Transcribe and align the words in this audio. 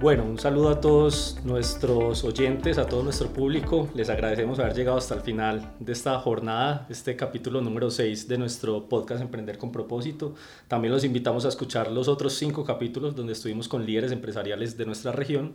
Bueno, 0.00 0.24
un 0.24 0.38
saludo 0.38 0.70
a 0.70 0.80
todos 0.80 1.36
nuestros 1.44 2.24
oyentes, 2.24 2.78
a 2.78 2.86
todo 2.86 3.02
nuestro 3.02 3.28
público. 3.34 3.90
Les 3.94 4.08
agradecemos 4.08 4.58
haber 4.58 4.72
llegado 4.72 4.96
hasta 4.96 5.14
el 5.14 5.20
final 5.20 5.74
de 5.78 5.92
esta 5.92 6.18
jornada, 6.18 6.86
este 6.88 7.16
capítulo 7.16 7.60
número 7.60 7.90
6 7.90 8.26
de 8.26 8.38
nuestro 8.38 8.88
podcast 8.88 9.20
Emprender 9.20 9.58
con 9.58 9.70
propósito. 9.70 10.34
También 10.68 10.94
los 10.94 11.04
invitamos 11.04 11.44
a 11.44 11.48
escuchar 11.48 11.92
los 11.92 12.08
otros 12.08 12.32
cinco 12.32 12.64
capítulos 12.64 13.14
donde 13.14 13.34
estuvimos 13.34 13.68
con 13.68 13.84
líderes 13.84 14.10
empresariales 14.10 14.78
de 14.78 14.86
nuestra 14.86 15.12
región. 15.12 15.52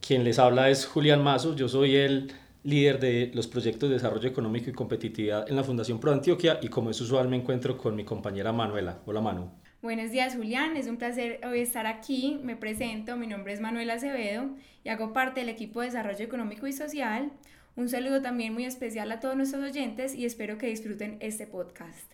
Quien 0.00 0.22
les 0.22 0.38
habla 0.38 0.70
es 0.70 0.86
Julián 0.86 1.20
Mazo, 1.20 1.56
yo 1.56 1.66
soy 1.66 1.96
el 1.96 2.32
líder 2.62 3.00
de 3.00 3.32
los 3.34 3.48
proyectos 3.48 3.88
de 3.88 3.96
desarrollo 3.96 4.28
económico 4.28 4.70
y 4.70 4.74
competitividad 4.74 5.50
en 5.50 5.56
la 5.56 5.64
Fundación 5.64 5.98
Pro 5.98 6.12
Antioquia 6.12 6.60
y 6.62 6.68
como 6.68 6.90
es 6.90 7.00
usual 7.00 7.28
me 7.28 7.34
encuentro 7.36 7.76
con 7.76 7.96
mi 7.96 8.04
compañera 8.04 8.52
Manuela. 8.52 9.00
Hola 9.06 9.20
Manu. 9.20 9.61
Buenos 9.82 10.12
días 10.12 10.36
Julián, 10.36 10.76
es 10.76 10.86
un 10.86 10.96
placer 10.96 11.40
hoy 11.44 11.58
estar 11.58 11.88
aquí. 11.88 12.38
Me 12.44 12.54
presento, 12.54 13.16
mi 13.16 13.26
nombre 13.26 13.52
es 13.52 13.60
Manuela 13.60 13.94
Acevedo 13.94 14.48
y 14.84 14.90
hago 14.90 15.12
parte 15.12 15.40
del 15.40 15.48
equipo 15.48 15.80
de 15.80 15.86
Desarrollo 15.86 16.24
Económico 16.24 16.68
y 16.68 16.72
Social. 16.72 17.32
Un 17.74 17.88
saludo 17.88 18.22
también 18.22 18.54
muy 18.54 18.64
especial 18.64 19.10
a 19.10 19.18
todos 19.18 19.34
nuestros 19.34 19.64
oyentes 19.64 20.14
y 20.14 20.24
espero 20.24 20.56
que 20.56 20.68
disfruten 20.68 21.16
este 21.18 21.48
podcast. 21.48 22.12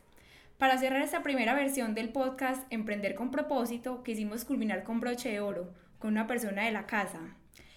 Para 0.57 0.79
cerrar 0.79 1.03
esta 1.03 1.23
primera 1.23 1.53
versión 1.53 1.95
del 1.95 2.09
podcast 2.09 2.67
Emprender 2.73 3.15
con 3.15 3.31
propósito, 3.31 4.03
quisimos 4.03 4.47
culminar 4.47 4.83
con 4.83 5.01
broche 5.01 5.29
de 5.29 5.41
oro, 5.41 5.71
con 5.99 6.13
una 6.13 6.27
persona 6.27 6.65
de 6.65 6.73
la 6.73 6.87
casa, 6.87 7.21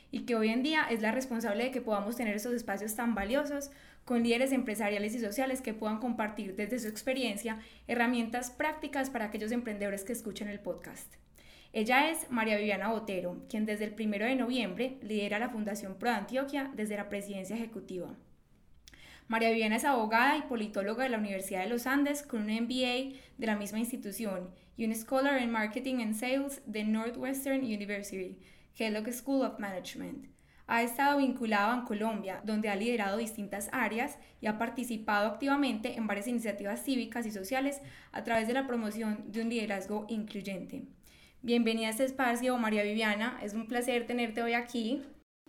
y 0.09 0.21
que 0.21 0.35
hoy 0.35 0.51
en 0.51 0.63
día 0.63 0.87
es 0.89 1.01
la 1.01 1.11
responsable 1.11 1.65
de 1.65 1.71
que 1.71 1.81
podamos 1.81 2.15
tener 2.15 2.37
esos 2.37 2.53
espacios 2.53 2.95
tan 2.95 3.13
valiosos 3.13 3.71
con 4.05 4.23
líderes 4.23 4.51
empresariales 4.51 5.15
y 5.15 5.19
sociales 5.19 5.61
que 5.61 5.73
puedan 5.73 5.99
compartir 5.99 6.55
desde 6.55 6.79
su 6.79 6.87
experiencia 6.87 7.59
herramientas 7.87 8.51
prácticas 8.51 9.09
para 9.09 9.25
aquellos 9.25 9.51
emprendedores 9.51 10.03
que 10.03 10.13
escuchan 10.13 10.47
el 10.47 10.59
podcast. 10.59 11.15
Ella 11.73 12.09
es 12.09 12.29
María 12.29 12.57
Viviana 12.57 12.89
Botero, 12.89 13.45
quien 13.49 13.65
desde 13.65 13.85
el 13.85 13.95
1 13.97 14.25
de 14.25 14.35
noviembre 14.35 14.97
lidera 15.01 15.39
la 15.39 15.49
Fundación 15.49 15.95
Pro 15.95 16.09
Antioquia 16.09 16.69
desde 16.75 16.97
la 16.97 17.07
presidencia 17.07 17.55
ejecutiva. 17.55 18.13
María 19.29 19.51
Viviana 19.51 19.77
es 19.77 19.85
abogada 19.85 20.35
y 20.35 20.41
politóloga 20.41 21.05
de 21.05 21.09
la 21.09 21.17
Universidad 21.17 21.63
de 21.63 21.69
los 21.69 21.87
Andes 21.87 22.23
con 22.23 22.41
un 22.41 22.47
MBA 22.51 23.17
de 23.37 23.47
la 23.47 23.55
misma 23.55 23.79
institución 23.79 24.49
y 24.75 24.83
un 24.83 24.93
Scholar 24.93 25.41
in 25.41 25.49
Marketing 25.49 26.01
and 26.01 26.15
Sales 26.15 26.61
de 26.65 26.83
Northwestern 26.83 27.61
University, 27.61 28.37
Kellogg 28.75 29.09
School 29.13 29.45
of 29.45 29.57
Management. 29.57 30.27
Ha 30.67 30.83
estado 30.83 31.17
vinculado 31.17 31.73
en 31.73 31.85
Colombia, 31.85 32.41
donde 32.45 32.69
ha 32.69 32.75
liderado 32.75 33.17
distintas 33.17 33.69
áreas 33.71 34.17
y 34.39 34.47
ha 34.47 34.57
participado 34.57 35.27
activamente 35.27 35.97
en 35.97 36.07
varias 36.07 36.27
iniciativas 36.27 36.83
cívicas 36.83 37.25
y 37.25 37.31
sociales 37.31 37.81
a 38.11 38.23
través 38.23 38.47
de 38.47 38.53
la 38.53 38.67
promoción 38.67 39.31
de 39.31 39.41
un 39.41 39.49
liderazgo 39.49 40.05
incluyente. 40.09 40.83
Bienvenida 41.41 41.87
a 41.87 41.91
este 41.91 42.05
espacio, 42.05 42.57
María 42.57 42.83
Viviana. 42.83 43.39
Es 43.41 43.53
un 43.53 43.67
placer 43.67 44.05
tenerte 44.05 44.43
hoy 44.43 44.53
aquí. 44.53 45.01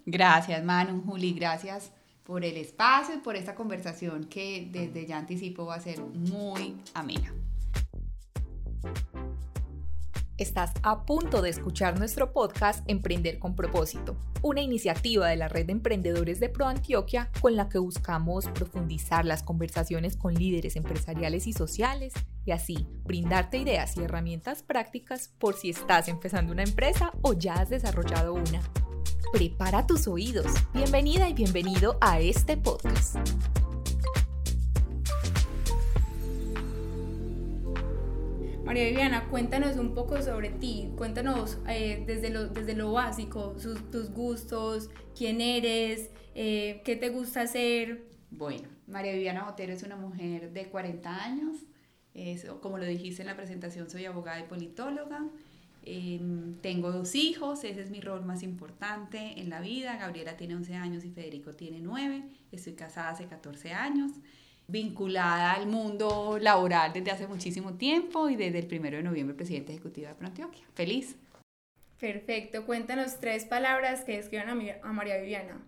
Gracias, 0.06 0.64
Manu, 0.64 1.02
Juli, 1.02 1.32
gracias 1.34 1.92
por 2.24 2.44
el 2.44 2.56
espacio 2.56 3.16
y 3.16 3.18
por 3.18 3.36
esta 3.36 3.54
conversación 3.54 4.24
que 4.24 4.68
desde 4.70 5.06
ya 5.06 5.18
anticipo 5.18 5.66
va 5.66 5.76
a 5.76 5.80
ser 5.80 6.00
muy 6.00 6.76
amena. 6.94 7.32
Estás 10.42 10.72
a 10.82 11.06
punto 11.06 11.40
de 11.40 11.50
escuchar 11.50 12.00
nuestro 12.00 12.32
podcast 12.32 12.82
Emprender 12.88 13.38
con 13.38 13.54
propósito, 13.54 14.16
una 14.42 14.60
iniciativa 14.60 15.28
de 15.28 15.36
la 15.36 15.46
red 15.46 15.66
de 15.66 15.72
emprendedores 15.72 16.40
de 16.40 16.48
Pro 16.48 16.66
Antioquia 16.66 17.30
con 17.40 17.54
la 17.54 17.68
que 17.68 17.78
buscamos 17.78 18.48
profundizar 18.48 19.24
las 19.24 19.44
conversaciones 19.44 20.16
con 20.16 20.34
líderes 20.34 20.74
empresariales 20.74 21.46
y 21.46 21.52
sociales 21.52 22.12
y 22.44 22.50
así 22.50 22.88
brindarte 23.04 23.58
ideas 23.58 23.96
y 23.96 24.02
herramientas 24.02 24.64
prácticas 24.64 25.30
por 25.38 25.54
si 25.54 25.70
estás 25.70 26.08
empezando 26.08 26.52
una 26.52 26.64
empresa 26.64 27.12
o 27.22 27.34
ya 27.34 27.54
has 27.54 27.70
desarrollado 27.70 28.34
una. 28.34 28.60
Prepara 29.32 29.86
tus 29.86 30.08
oídos. 30.08 30.50
Bienvenida 30.74 31.28
y 31.28 31.34
bienvenido 31.34 31.98
a 32.00 32.18
este 32.18 32.56
podcast. 32.56 33.16
María 38.72 38.86
Viviana, 38.86 39.28
cuéntanos 39.28 39.76
un 39.76 39.94
poco 39.94 40.22
sobre 40.22 40.48
ti, 40.48 40.90
cuéntanos 40.96 41.58
eh, 41.68 42.04
desde, 42.06 42.30
lo, 42.30 42.48
desde 42.48 42.74
lo 42.74 42.90
básico, 42.90 43.54
tus 43.90 44.10
gustos, 44.12 44.88
quién 45.14 45.42
eres, 45.42 46.10
eh, 46.34 46.80
qué 46.82 46.96
te 46.96 47.10
gusta 47.10 47.42
hacer. 47.42 48.06
Bueno, 48.30 48.70
María 48.86 49.12
Viviana 49.12 49.44
Botero 49.44 49.74
es 49.74 49.82
una 49.82 49.96
mujer 49.96 50.54
de 50.54 50.70
40 50.70 51.22
años, 51.22 51.58
como 52.62 52.78
lo 52.78 52.86
dijiste 52.86 53.20
en 53.20 53.28
la 53.28 53.36
presentación, 53.36 53.90
soy 53.90 54.06
abogada 54.06 54.40
y 54.40 54.44
politóloga, 54.44 55.22
em, 55.84 56.54
tengo 56.62 56.92
dos 56.92 57.14
hijos, 57.14 57.64
ese 57.64 57.82
es 57.82 57.90
mi 57.90 58.00
rol 58.00 58.24
más 58.24 58.42
importante 58.42 59.38
en 59.38 59.50
la 59.50 59.60
vida, 59.60 59.98
Gabriela 59.98 60.38
tiene 60.38 60.56
11 60.56 60.76
años 60.76 61.04
y 61.04 61.10
Federico 61.10 61.52
tiene 61.52 61.80
9, 61.82 62.22
estoy 62.52 62.72
casada 62.72 63.10
hace 63.10 63.26
14 63.26 63.74
años 63.74 64.12
vinculada 64.68 65.52
al 65.52 65.66
mundo 65.66 66.38
laboral 66.40 66.92
desde 66.92 67.10
hace 67.10 67.26
muchísimo 67.26 67.74
tiempo 67.74 68.28
y 68.28 68.36
desde 68.36 68.58
el 68.58 68.66
primero 68.66 68.96
de 68.96 69.02
noviembre 69.02 69.34
presidente 69.34 69.72
ejecutiva 69.72 70.08
de 70.08 70.14
Proantioquia. 70.14 70.64
Feliz. 70.74 71.16
Perfecto. 71.98 72.66
Cuéntanos 72.66 73.20
tres 73.20 73.44
palabras 73.44 74.02
que 74.02 74.16
describan 74.16 74.48
a, 74.48 74.92
María 74.92 75.18
Viviana. 75.18 75.60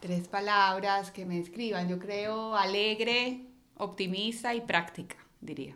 Tres 0.00 0.28
palabras 0.28 1.10
que 1.10 1.24
me 1.24 1.38
describan. 1.38 1.88
Yo 1.88 1.98
creo 1.98 2.54
alegre, 2.54 3.40
optimista 3.78 4.54
y 4.54 4.60
práctica, 4.60 5.16
diría. 5.40 5.74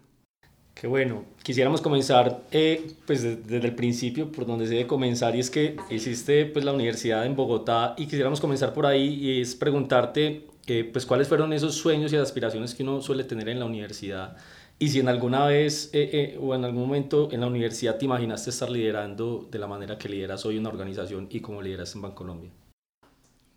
Qué 0.75 0.87
bueno. 0.87 1.25
Quisiéramos 1.43 1.81
comenzar 1.81 2.43
eh, 2.53 2.93
pues 3.07 3.23
desde 3.23 3.67
el 3.67 3.75
principio, 3.75 4.31
por 4.31 4.47
donde 4.47 4.67
se 4.67 4.75
debe 4.75 4.87
comenzar, 4.87 5.35
y 5.35 5.41
es 5.41 5.51
que 5.51 5.77
hiciste 5.91 6.45
pues, 6.45 6.65
la 6.65 6.73
universidad 6.73 7.25
en 7.25 7.35
Bogotá 7.35 7.95
y 7.97 8.05
quisiéramos 8.05 8.41
comenzar 8.41 8.75
por 8.75 8.85
ahí 8.85 9.15
y 9.15 9.41
es 9.41 9.55
preguntarte 9.57 10.47
pues 10.93 11.07
cuáles 11.07 11.29
fueron 11.29 11.53
esos 11.53 11.75
sueños 11.75 12.13
y 12.13 12.17
aspiraciones 12.17 12.75
que 12.75 12.83
uno 12.83 13.01
suele 13.01 13.25
tener 13.25 13.49
en 13.49 13.59
la 13.59 13.65
universidad 13.65 14.37
y 14.79 14.91
si 14.91 15.01
en 15.01 15.09
alguna 15.09 15.47
vez 15.47 15.91
eh, 15.93 16.11
eh, 16.13 16.39
o 16.41 16.55
en 16.55 16.65
algún 16.65 16.83
momento 16.83 17.31
en 17.33 17.41
la 17.41 17.47
universidad 17.47 17.99
te 17.99 18.05
imaginaste 18.05 18.51
estar 18.51 18.71
liderando 18.71 19.49
de 19.51 19.59
la 19.59 19.67
manera 19.67 19.99
que 19.99 20.09
lideras 20.09 20.47
hoy 20.47 20.59
una 20.59 20.69
organización 20.69 21.27
y 21.31 21.41
como 21.41 21.63
lideras 21.63 21.95
en 21.95 22.03
Bancolombia. 22.03 22.51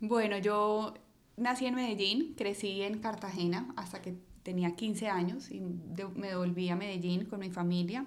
Bueno, 0.00 0.38
yo 0.38 0.94
nací 1.36 1.66
en 1.66 1.76
Medellín, 1.76 2.34
crecí 2.34 2.82
en 2.82 2.98
Cartagena 2.98 3.72
hasta 3.76 4.02
que 4.02 4.14
tenía 4.42 4.74
15 4.74 5.08
años 5.08 5.50
y 5.50 5.60
me 5.60 6.34
volví 6.34 6.68
a 6.70 6.76
Medellín 6.76 7.26
con 7.26 7.38
mi 7.38 7.50
familia 7.50 8.06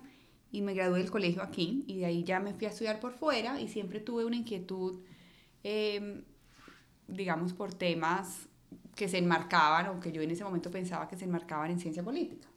y 0.52 0.62
me 0.62 0.74
gradué 0.74 1.00
del 1.00 1.12
colegio 1.12 1.42
aquí 1.42 1.86
y 1.88 2.00
de 2.00 2.06
ahí 2.08 2.24
ya 2.24 2.42
me 2.42 2.54
fui 2.54 2.66
a 2.68 2.70
estudiar 2.70 3.00
por 3.00 3.14
fuera 3.14 3.62
y 3.62 3.70
siempre 3.70 4.02
tuve 4.02 4.26
una 4.26 4.36
inquietud, 4.36 5.00
em, 5.64 6.24
digamos, 7.08 7.54
por 7.54 7.74
temas 7.74 8.50
que 8.96 9.08
se 9.08 9.18
enmarcaban, 9.18 9.90
o 9.90 10.00
que 10.00 10.12
yo 10.12 10.22
en 10.22 10.32
ese 10.32 10.44
momento 10.44 10.72
pensaba 10.72 11.08
que 11.08 11.18
se 11.18 11.26
enmarcaban 11.26 11.70
en 11.70 11.80
ciencia 11.80 12.02
política. 12.02 12.48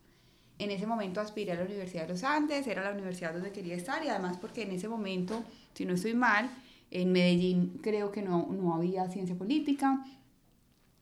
En 0.58 0.70
ese 0.70 0.86
momento 0.86 1.20
aspiré 1.20 1.52
a 1.52 1.54
la 1.56 1.64
Universidad 1.64 2.02
de 2.02 2.08
los 2.08 2.24
Andes, 2.24 2.66
era 2.66 2.82
la 2.82 2.92
universidad 2.92 3.32
donde 3.32 3.52
quería 3.52 3.76
estar 3.76 4.04
y 4.04 4.08
además 4.08 4.38
porque 4.38 4.62
en 4.62 4.72
ese 4.72 4.88
momento, 4.88 5.44
si 5.74 5.84
no 5.84 5.94
estoy 5.94 6.14
mal, 6.14 6.50
en 6.90 7.12
Medellín 7.12 7.78
creo 7.82 8.10
que 8.10 8.22
no, 8.22 8.48
no 8.50 8.74
había 8.74 9.08
ciencia 9.08 9.36
política. 9.36 10.04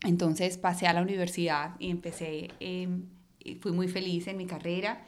Entonces 0.03 0.59
pasé 0.59 0.87
a 0.87 0.93
la 0.93 1.03
universidad 1.03 1.75
y 1.79 1.91
empecé, 1.91 2.51
em, 2.61 3.07
fui 3.61 3.73
muy 3.73 3.89
feliz 3.89 4.27
en 4.27 4.37
mi 4.37 4.47
carrera. 4.47 5.07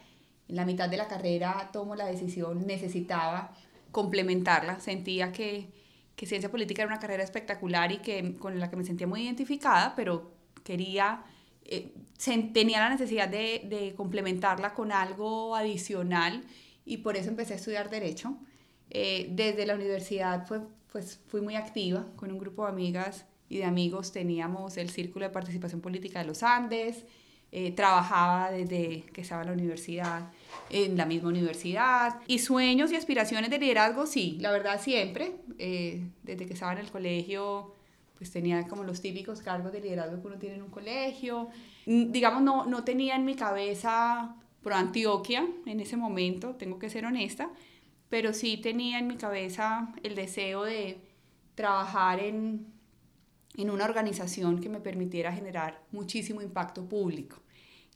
En 0.49 0.57
la 0.57 0.65
mitad 0.65 0.89
de 0.89 0.97
la 0.97 1.09
carrera 1.09 1.69
tomo 1.73 1.95
la 1.95 2.07
decisión, 2.07 2.67
necesitaba 2.67 3.55
complementarla, 3.93 4.81
sentía 4.81 5.31
que 5.33 5.69
que 6.19 6.27
ciencia 6.27 6.51
política 6.51 6.83
era 6.83 6.89
una 6.89 6.99
carrera 6.99 7.23
espectacular 7.23 7.93
y 7.93 7.99
que, 7.99 8.35
con 8.35 8.59
la 8.59 8.69
que 8.69 8.75
me 8.75 8.85
sentía 8.85 9.07
muy 9.07 9.23
identificada, 9.23 9.95
pero 9.95 10.33
quería, 10.65 11.23
eh, 11.65 11.95
tenía 12.53 12.81
la 12.81 12.91
necesidad 12.91 13.29
de, 13.29 13.63
de, 13.67 13.95
complementarla 13.95 14.75
con 14.75 14.91
algo 14.91 15.55
adicional 15.55 16.43
y 16.85 16.97
por 16.99 17.17
eso 17.17 17.29
empecé 17.29 17.53
a 17.53 17.57
estudiar 17.57 17.89
Derecho. 17.89 18.37
Eh, 18.91 19.29
desde 19.31 19.65
la 19.65 19.77
universidad 19.77 20.45
pues, 20.91 21.21
fui 21.29 21.41
muy 21.41 21.55
activa 21.55 22.05
con 22.17 22.33
un 22.33 22.39
grupo 22.41 22.65
de 22.65 22.73
amigas 22.73 23.25
y 23.49 23.59
de 23.59 23.65
amigos. 23.65 24.11
Teníamos 24.11 24.77
el 24.77 24.91
Círculo 24.91 25.25
de 25.25 25.31
Participación 25.31 25.81
Política 25.81 26.19
de 26.19 26.25
los 26.27 26.43
Andes, 26.43 27.05
eh, 27.53 27.71
trabajaba 27.71 28.51
desde 28.51 29.03
que 29.13 29.21
estaba 29.21 29.43
en 29.43 29.47
la 29.47 29.55
universidad, 29.55 30.33
en 30.71 30.97
la 30.97 31.07
misma 31.07 31.29
universidad. 31.29 32.21
Y 32.27 32.39
sueños 32.39 32.93
y 32.93 32.97
aspiraciones 32.97 33.51
de 33.51 33.59
liderazgo, 33.59 34.07
sí, 34.07 34.39
la 34.41 34.51
verdad 34.51 34.81
siempre. 34.81 35.37
Eh, 35.59 36.07
desde 36.23 36.47
que 36.47 36.55
estaba 36.55 36.73
en 36.73 36.79
el 36.79 36.91
colegio, 36.91 37.75
pues 38.17 38.31
tenía 38.31 38.67
como 38.69 38.85
los 38.85 39.01
típicos 39.01 39.43
cargos 39.43 39.73
de 39.73 39.81
liderazgo 39.81 40.21
que 40.21 40.27
uno 40.27 40.39
tiene 40.39 40.57
en 40.57 40.63
un 40.63 40.71
colegio. 40.71 41.49
Mm, 41.87 42.11
digamos, 42.11 42.43
no, 42.43 42.67
no 42.67 42.85
tenía 42.85 43.17
en 43.17 43.25
mi 43.25 43.35
cabeza 43.35 44.37
pro 44.63 44.75
Antioquia 44.75 45.47
en 45.67 45.81
ese 45.81 45.97
momento, 45.97 46.57
tengo 46.57 46.79
que 46.79 46.91
ser 46.91 47.07
honesta, 47.07 47.51
pero 48.09 48.33
sí 48.33 48.57
tenía 48.57 48.99
en 48.99 49.07
mi 49.07 49.17
cabeza 49.17 49.95
el 50.03 50.15
deseo 50.15 50.65
de 50.65 50.99
trabajar 51.55 52.21
en 52.21 52.79
en 53.59 53.71
una 53.71 53.85
organización 53.85 54.61
que 54.61 54.69
me 54.69 54.79
permitiera 54.79 55.33
generar 55.33 55.83
muchísimo 55.91 56.41
impacto 56.41 56.89
público. 56.89 57.37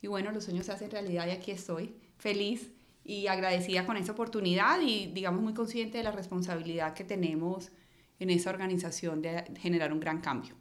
Y 0.01 0.09
bueno, 0.09 0.33
los 0.33 0.45
sueños 0.45 0.67
se 0.67 0.73
hacen 0.73 0.91
realidad 0.91 1.29
y 1.29 1.31
aquí 1.31 1.53
estoy, 1.53 1.95
feliz 2.23 2.71
y 3.05 3.27
agradecida 3.27 3.85
con 3.85 3.97
esa 3.97 4.13
oportunidad 4.13 4.81
y 4.81 5.09
digamos 5.09 5.43
muy 5.43 5.55
consciente 5.55 5.99
de 5.99 6.05
la 6.05 6.13
responsabilidad 6.13 6.95
que 6.95 7.03
tenemos 7.03 7.73
en 8.21 8.31
esa 8.31 8.51
organización 8.51 9.21
de 9.23 9.45
generar 9.59 9.93
un 9.93 9.99
gran 9.99 10.21
cambio. 10.21 10.55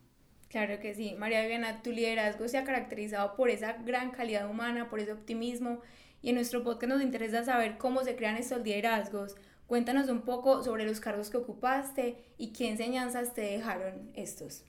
Claro 0.47 0.79
que 0.79 0.95
sí. 0.95 1.13
María 1.17 1.41
Viviana, 1.41 1.83
tu 1.83 1.91
liderazgo 1.91 2.47
se 2.47 2.57
ha 2.57 2.63
caracterizado 2.63 3.35
por 3.35 3.49
esa 3.49 3.73
gran 3.73 4.09
calidad 4.09 4.49
humana, 4.49 4.89
por 4.89 4.99
ese 4.99 5.13
optimismo 5.13 5.81
y 6.23 6.29
en 6.29 6.35
nuestro 6.35 6.63
podcast 6.63 6.91
nos 6.91 7.03
interesa 7.03 7.43
saber 7.43 7.77
cómo 7.77 8.03
se 8.03 8.15
crean 8.15 8.37
estos 8.37 8.63
liderazgos. 8.63 9.35
Cuéntanos 9.67 10.09
un 10.09 10.21
poco 10.21 10.63
sobre 10.63 10.85
los 10.85 10.99
cargos 10.99 11.29
que 11.29 11.37
ocupaste 11.37 12.17
y 12.37 12.53
qué 12.53 12.69
enseñanzas 12.69 13.35
te 13.35 13.41
dejaron 13.41 14.09
estos. 14.15 14.65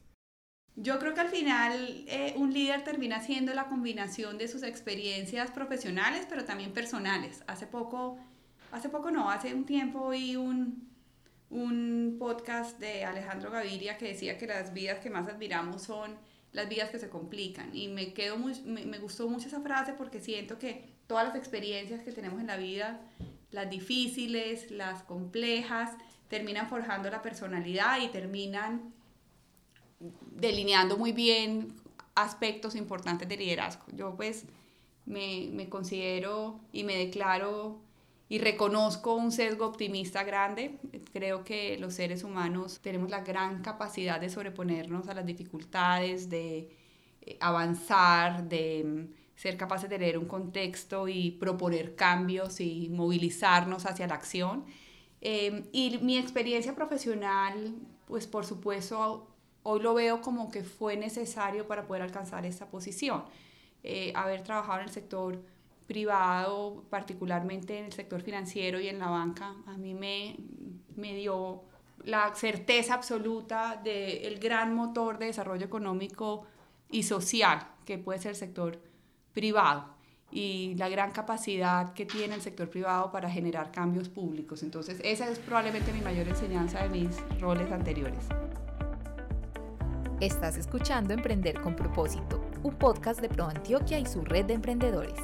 Yo 0.77 0.99
creo 0.99 1.13
que 1.13 1.21
al 1.21 1.29
final 1.29 2.05
eh, 2.09 2.33
un 2.37 2.53
líder 2.53 2.83
termina 2.83 3.21
siendo 3.21 3.53
la 3.53 3.67
combinación 3.67 4.39
de 4.39 4.49
sus 4.49 4.63
experiencias 4.63 5.51
profesionales, 5.51 6.27
pero 6.29 6.45
también 6.45 6.73
personales. 6.73 7.45
Hace 7.47 7.67
poco, 7.67 8.19
hace 8.71 8.89
poco 8.89 9.11
no, 9.11 9.31
hace 9.31 9.55
un 9.55 9.67
tiempo 9.67 10.01
oí 10.01 10.35
un, 10.35 10.89
un 11.51 12.17
podcast 12.19 12.79
de 12.79 13.05
Alejandro 13.05 13.51
Gaviria 13.51 13.99
que 13.99 14.09
decía 14.09 14.39
que 14.39 14.47
las 14.47 14.73
vidas 14.73 15.01
que 15.01 15.11
más 15.11 15.29
admiramos 15.29 15.83
son 15.83 16.17
las 16.53 16.69
vidas 16.71 16.89
que 16.89 16.99
se 16.99 17.11
complican. 17.11 17.75
Y 17.77 17.89
me, 17.89 18.15
quedo 18.15 18.39
muy, 18.39 18.59
me, 18.63 18.87
me 18.87 18.99
gustó 18.99 19.29
mucho 19.29 19.49
esa 19.49 19.61
frase 19.61 19.93
porque 19.93 20.21
siento 20.21 20.59
que 20.59 20.89
todas 21.07 21.27
las 21.27 21.37
experiencias 21.37 22.03
que 22.03 22.13
tenemos 22.13 22.41
en 22.41 22.47
la 22.47 22.57
vida, 22.57 22.99
las 23.51 23.69
difíciles, 23.69 24.71
las 24.71 25.03
complejas, 25.03 25.91
terminan 26.29 26.71
forjando 26.71 27.11
la 27.11 27.21
personalidad 27.21 28.01
y 28.01 28.09
terminan 28.09 28.95
delineando 30.31 30.97
muy 30.97 31.13
bien 31.13 31.75
aspectos 32.15 32.75
importantes 32.75 33.29
de 33.29 33.37
liderazgo. 33.37 33.85
Yo 33.95 34.15
pues 34.17 34.45
me, 35.07 35.49
me 35.53 35.69
considero 35.69 36.61
y 36.73 36.85
me 36.85 36.97
declaro 36.97 37.81
y 38.29 38.39
reconozco 38.39 39.15
un 39.15 39.31
sesgo 39.31 39.67
optimista 39.67 40.25
grande. 40.25 40.79
Creo 41.13 41.45
que 41.45 41.77
los 41.79 41.93
seres 41.93 42.25
humanos 42.25 42.81
tenemos 42.83 43.11
la 43.11 43.21
gran 43.21 43.61
capacidad 43.63 44.19
de 44.19 44.31
sobreponernos 44.31 45.09
a 45.09 45.15
las 45.15 45.27
dificultades, 45.27 46.31
de 46.31 46.71
eh, 47.21 47.37
avanzar, 47.41 48.49
de 48.49 48.85
mm, 48.85 49.15
ser 49.37 49.57
capaces 49.59 49.91
de 49.91 49.99
leer 49.99 50.17
un 50.17 50.25
contexto 50.25 51.09
y 51.09 51.33
proponer 51.33 51.95
cambios 51.95 52.61
y 52.61 52.89
movilizarnos 52.89 53.85
hacia 53.85 54.07
la 54.07 54.15
acción. 54.15 54.65
Em, 55.21 55.65
y 55.73 55.99
mi 55.99 56.17
experiencia 56.17 56.75
profesional, 56.75 57.75
pues 58.07 58.27
por 58.27 58.47
supuesto, 58.47 59.29
hoy 59.63 59.81
lo 59.81 59.95
veo 59.95 60.21
como 60.21 60.51
que 60.51 60.65
fue 60.65 60.97
necesario 60.97 61.67
para 61.67 61.87
poder 61.87 62.03
alcanzar 62.03 62.47
esta 62.47 62.67
posición. 62.67 63.25
Eh, 63.83 64.13
haber 64.15 64.43
trabajado 64.43 64.81
en 64.81 64.85
el 64.87 64.93
sector 64.93 65.43
privado, 65.87 66.85
particularmente 66.89 67.79
en 67.79 67.87
el 67.87 67.93
sector 67.93 68.23
financiero 68.23 68.81
y 68.81 68.89
en 68.89 68.99
la 68.99 69.09
banca, 69.11 69.55
a 69.67 69.77
mí 69.77 69.95
me, 69.95 70.37
me 70.97 71.15
dio 71.15 71.65
la 72.05 72.35
certeza 72.35 72.95
absoluta 72.95 73.81
del 73.83 74.39
gran 74.39 74.75
motor 74.75 75.19
de 75.19 75.27
desarrollo 75.27 75.67
económico 75.67 76.47
y 76.91 77.03
social 77.03 77.67
que 77.85 77.99
puede 77.99 78.19
ser 78.19 78.31
el 78.31 78.37
sector 78.37 78.81
privado 79.33 79.95
y 80.31 80.75
la 80.77 80.89
gran 80.89 81.11
capacidad 81.13 81.93
que 81.93 82.07
tiene 82.07 82.35
el 82.35 82.41
sector 82.41 82.69
privado 82.71 83.13
para 83.13 83.31
generar 83.31 83.71
cambios 83.71 84.09
públicos. 84.09 84.63
Entonces, 84.63 84.99
esa 85.05 85.29
es 85.29 85.39
probablemente 85.39 85.93
mi 85.93 86.01
mayor 86.01 86.27
enseñanza 86.27 86.83
de 86.83 86.89
mis 86.89 87.41
roles 87.41 87.71
anteriores. 87.71 88.29
Estás 90.23 90.57
escuchando 90.57 91.13
Emprender 91.13 91.61
con 91.61 91.75
propósito, 91.75 92.41
un 92.63 92.77
podcast 92.77 93.21
de 93.21 93.29
Pro 93.29 93.47
Antioquia 93.47 93.99
y 93.99 94.07
su 94.07 94.25
red 94.25 94.45
de 94.45 94.55
emprendedores. 94.55 95.19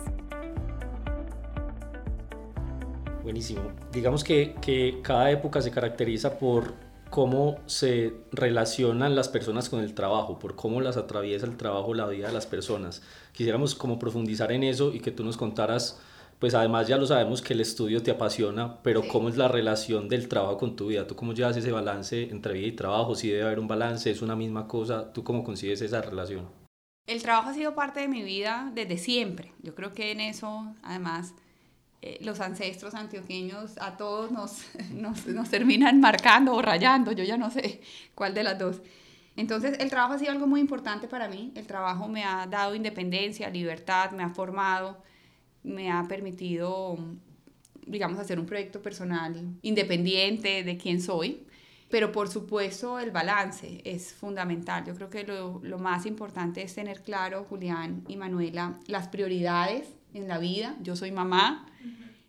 Buenísimo. 3.23 3.61
Digamos 3.93 4.25
que, 4.25 4.57
que 4.61 4.99
cada 5.01 5.31
época 5.31 5.63
se 5.63 5.71
caracteriza 5.71 6.37
por 6.37 6.75
cómo 7.11 7.61
se 7.67 8.13
relacionan 8.33 9.15
las 9.15 9.29
personas 9.29 9.69
con 9.69 9.79
el 9.79 9.95
trabajo, 9.95 10.41
por 10.41 10.57
cómo 10.57 10.81
las 10.81 10.97
atraviesa 10.97 11.47
el 11.47 11.57
trabajo 11.57 11.95
la 11.95 12.09
vida 12.09 12.27
de 12.27 12.33
las 12.33 12.49
personas. 12.49 13.01
Quisiéramos 13.31 13.77
como 13.77 14.01
profundizar 14.01 14.51
en 14.51 14.65
eso 14.65 14.93
y 14.93 14.99
que 14.99 15.13
tú 15.13 15.23
nos 15.23 15.37
contaras, 15.37 16.01
pues 16.39 16.55
además 16.55 16.87
ya 16.87 16.97
lo 16.97 17.07
sabemos 17.07 17.43
que 17.43 17.55
el 17.55 17.61
estudio 17.61 18.03
te 18.03 18.11
apasiona, 18.11 18.81
pero 18.83 19.07
cómo 19.09 19.29
es 19.29 19.37
la 19.37 19.49
relación 19.49 20.09
del 20.09 20.29
trabajo 20.29 20.57
con 20.57 20.77
tu 20.77 20.89
vida, 20.89 21.07
tú 21.07 21.17
cómo 21.17 21.33
llevas 21.33 21.57
ese 21.57 21.73
balance 21.73 22.31
entre 22.31 22.55
vida 22.55 22.67
y 22.67 22.73
trabajo, 22.73 23.15
si 23.15 23.29
debe 23.29 23.45
haber 23.45 23.59
un 23.59 23.69
balance, 23.69 24.11
es 24.11 24.23
una 24.23 24.37
misma 24.37 24.69
cosa, 24.69 25.13
tú 25.13 25.25
cómo 25.25 25.43
concibes 25.43 25.81
esa 25.83 26.01
relación. 26.01 26.49
El 27.07 27.23
trabajo 27.23 27.51
ha 27.51 27.55
sido 27.55 27.75
parte 27.75 28.01
de 28.01 28.09
mi 28.09 28.23
vida 28.23 28.71
desde 28.75 28.99
siempre, 28.99 29.53
yo 29.63 29.75
creo 29.75 29.93
que 29.93 30.13
en 30.13 30.21
eso 30.21 30.75
además 30.83 31.35
eh, 32.01 32.19
los 32.21 32.39
ancestros 32.39 32.95
antioqueños 32.95 33.77
a 33.81 33.97
todos 33.97 34.31
nos, 34.31 34.63
nos, 34.93 35.27
nos, 35.27 35.51
terminan 35.51 36.01
marcando 36.01 36.55
o 36.55 36.63
rayando, 36.63 37.11
yo 37.11 37.25
ya 37.25 37.37
no 37.37 37.51
sé 37.51 37.81
cuál 38.15 38.35
de 38.35 38.45
las 38.45 38.59
dos. 38.59 38.81
Entonces 39.35 39.79
el 39.81 39.91
trabajo 39.91 40.15
ha 40.15 40.19
sido 40.19 40.31
algo 40.31 40.47
muy 40.47 40.61
importante 40.61 41.09
para 41.09 41.29
mí, 41.29 41.53
el 41.57 41.67
trabajo 41.67 42.07
me 42.07 42.25
ha 42.25 42.47
dado 42.47 42.77
independencia, 42.77 43.51
libertad, 43.51 44.13
me 44.13 44.23
ha 44.23 44.31
formado, 44.31 45.03
me 45.69 45.91
ha 45.91 46.05
permitido, 46.09 46.99
digamos, 47.87 48.19
hacer 48.19 48.41
un 48.41 48.47
proyecto 48.47 48.83
personal 48.83 49.57
independiente 49.63 50.65
de 50.65 50.77
quién 50.77 51.01
soy, 51.01 51.47
pero 51.91 52.13
por 52.13 52.29
supuesto 52.29 52.99
el 52.99 53.11
balance 53.11 53.81
es 53.85 54.13
fundamental. 54.13 54.85
Yo 54.85 54.95
creo 54.95 55.11
que 55.11 55.25
lo, 55.25 55.61
lo 55.63 55.79
más 55.79 56.07
importante 56.07 56.63
es 56.63 56.75
tener 56.75 57.03
claro, 57.03 57.45
Julián 57.49 58.05
y 58.09 58.17
Manuela, 58.17 58.79
las 58.87 59.09
prioridades 59.09 59.89
en 60.15 60.29
la 60.29 60.39
vida. 60.39 60.77
Yo 60.83 60.97
soy 60.97 61.13
mamá, 61.13 61.67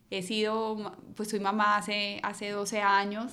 he 0.09 0.21
sido, 0.23 0.95
pues 1.15 1.29
soy 1.29 1.39
mamá 1.39 1.77
hace, 1.77 2.19
hace 2.23 2.49
12 2.49 2.81
años, 2.81 3.31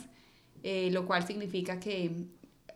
eh, 0.63 0.91
lo 0.93 1.07
cual 1.07 1.27
significa 1.27 1.81
que 1.81 2.27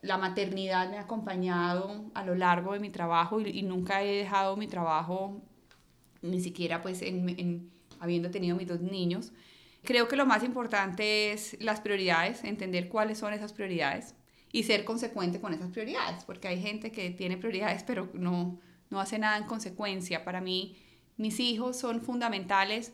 la 0.03 0.17
maternidad 0.17 0.91
me 0.91 0.99
ha 0.99 1.03
acompañado 1.03 2.11
a 2.15 2.25
lo 2.25 2.35
largo 2.35 2.73
de 2.73 2.81
mi 2.81 2.91
trabajo 2.91 3.41
y, 3.41 3.63
nunca 3.63 4.03
he 4.03 4.17
dejado 4.17 4.57
mi 4.57 4.67
trabajo, 4.67 5.43
ni 6.23 6.41
siquiera 6.41 6.83
pues 6.83 7.03
en, 7.03 7.71
habiendo 7.99 8.31
tenido 8.31 8.57
mis 8.57 8.69
dos 8.69 8.81
niños. 8.81 9.33
Creo 9.83 10.09
que 10.09 10.17
lo 10.17 10.27
más 10.27 10.43
importante 10.45 11.33
es 11.33 11.57
las 11.61 11.81
prioridades, 11.81 12.45
entender 12.45 12.89
cuáles 12.89 13.19
son 13.19 13.33
esas 13.33 13.53
prioridades 13.53 14.15
y 14.53 14.65
ser 14.65 14.85
consecuente 14.85 15.41
con 15.41 15.55
esas 15.55 15.71
prioridades, 15.71 16.25
porque 16.25 16.49
hay 16.49 16.61
gente 16.61 16.93
que 16.93 17.11
tiene 17.11 17.37
prioridades 17.37 17.83
pero 17.83 18.11
no, 18.13 18.61
no 18.91 19.01
hace 19.01 19.19
nada 19.19 19.39
en 19.39 19.45
consecuencia. 19.45 20.25
Para 20.25 20.41
mí, 20.41 20.77
mis 21.17 21.41
hijos 21.41 21.79
son 21.79 22.01
fundamentales. 22.01 22.93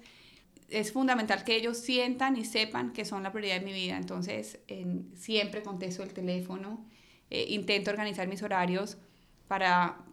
Es 0.69 0.93
fundamental 0.93 1.44
que 1.44 1.56
ellos 1.56 1.78
sientan 1.78 2.37
y 2.37 2.44
sepan 2.44 2.92
que 2.92 3.04
son 3.04 3.23
la 3.23 3.33
prioridad 3.33 3.61
de 3.61 3.66
mi 3.66 3.73
vida. 3.73 3.97
Entonces, 3.97 4.59
siempre 5.14 5.62
contesto 5.62 6.02
el 6.02 6.12
teléfono, 6.12 6.85
eh, 7.30 7.47
intento 7.49 7.90
organizar 7.90 8.28
mis 8.28 8.42
horarios 8.42 8.99
para, 9.49 10.06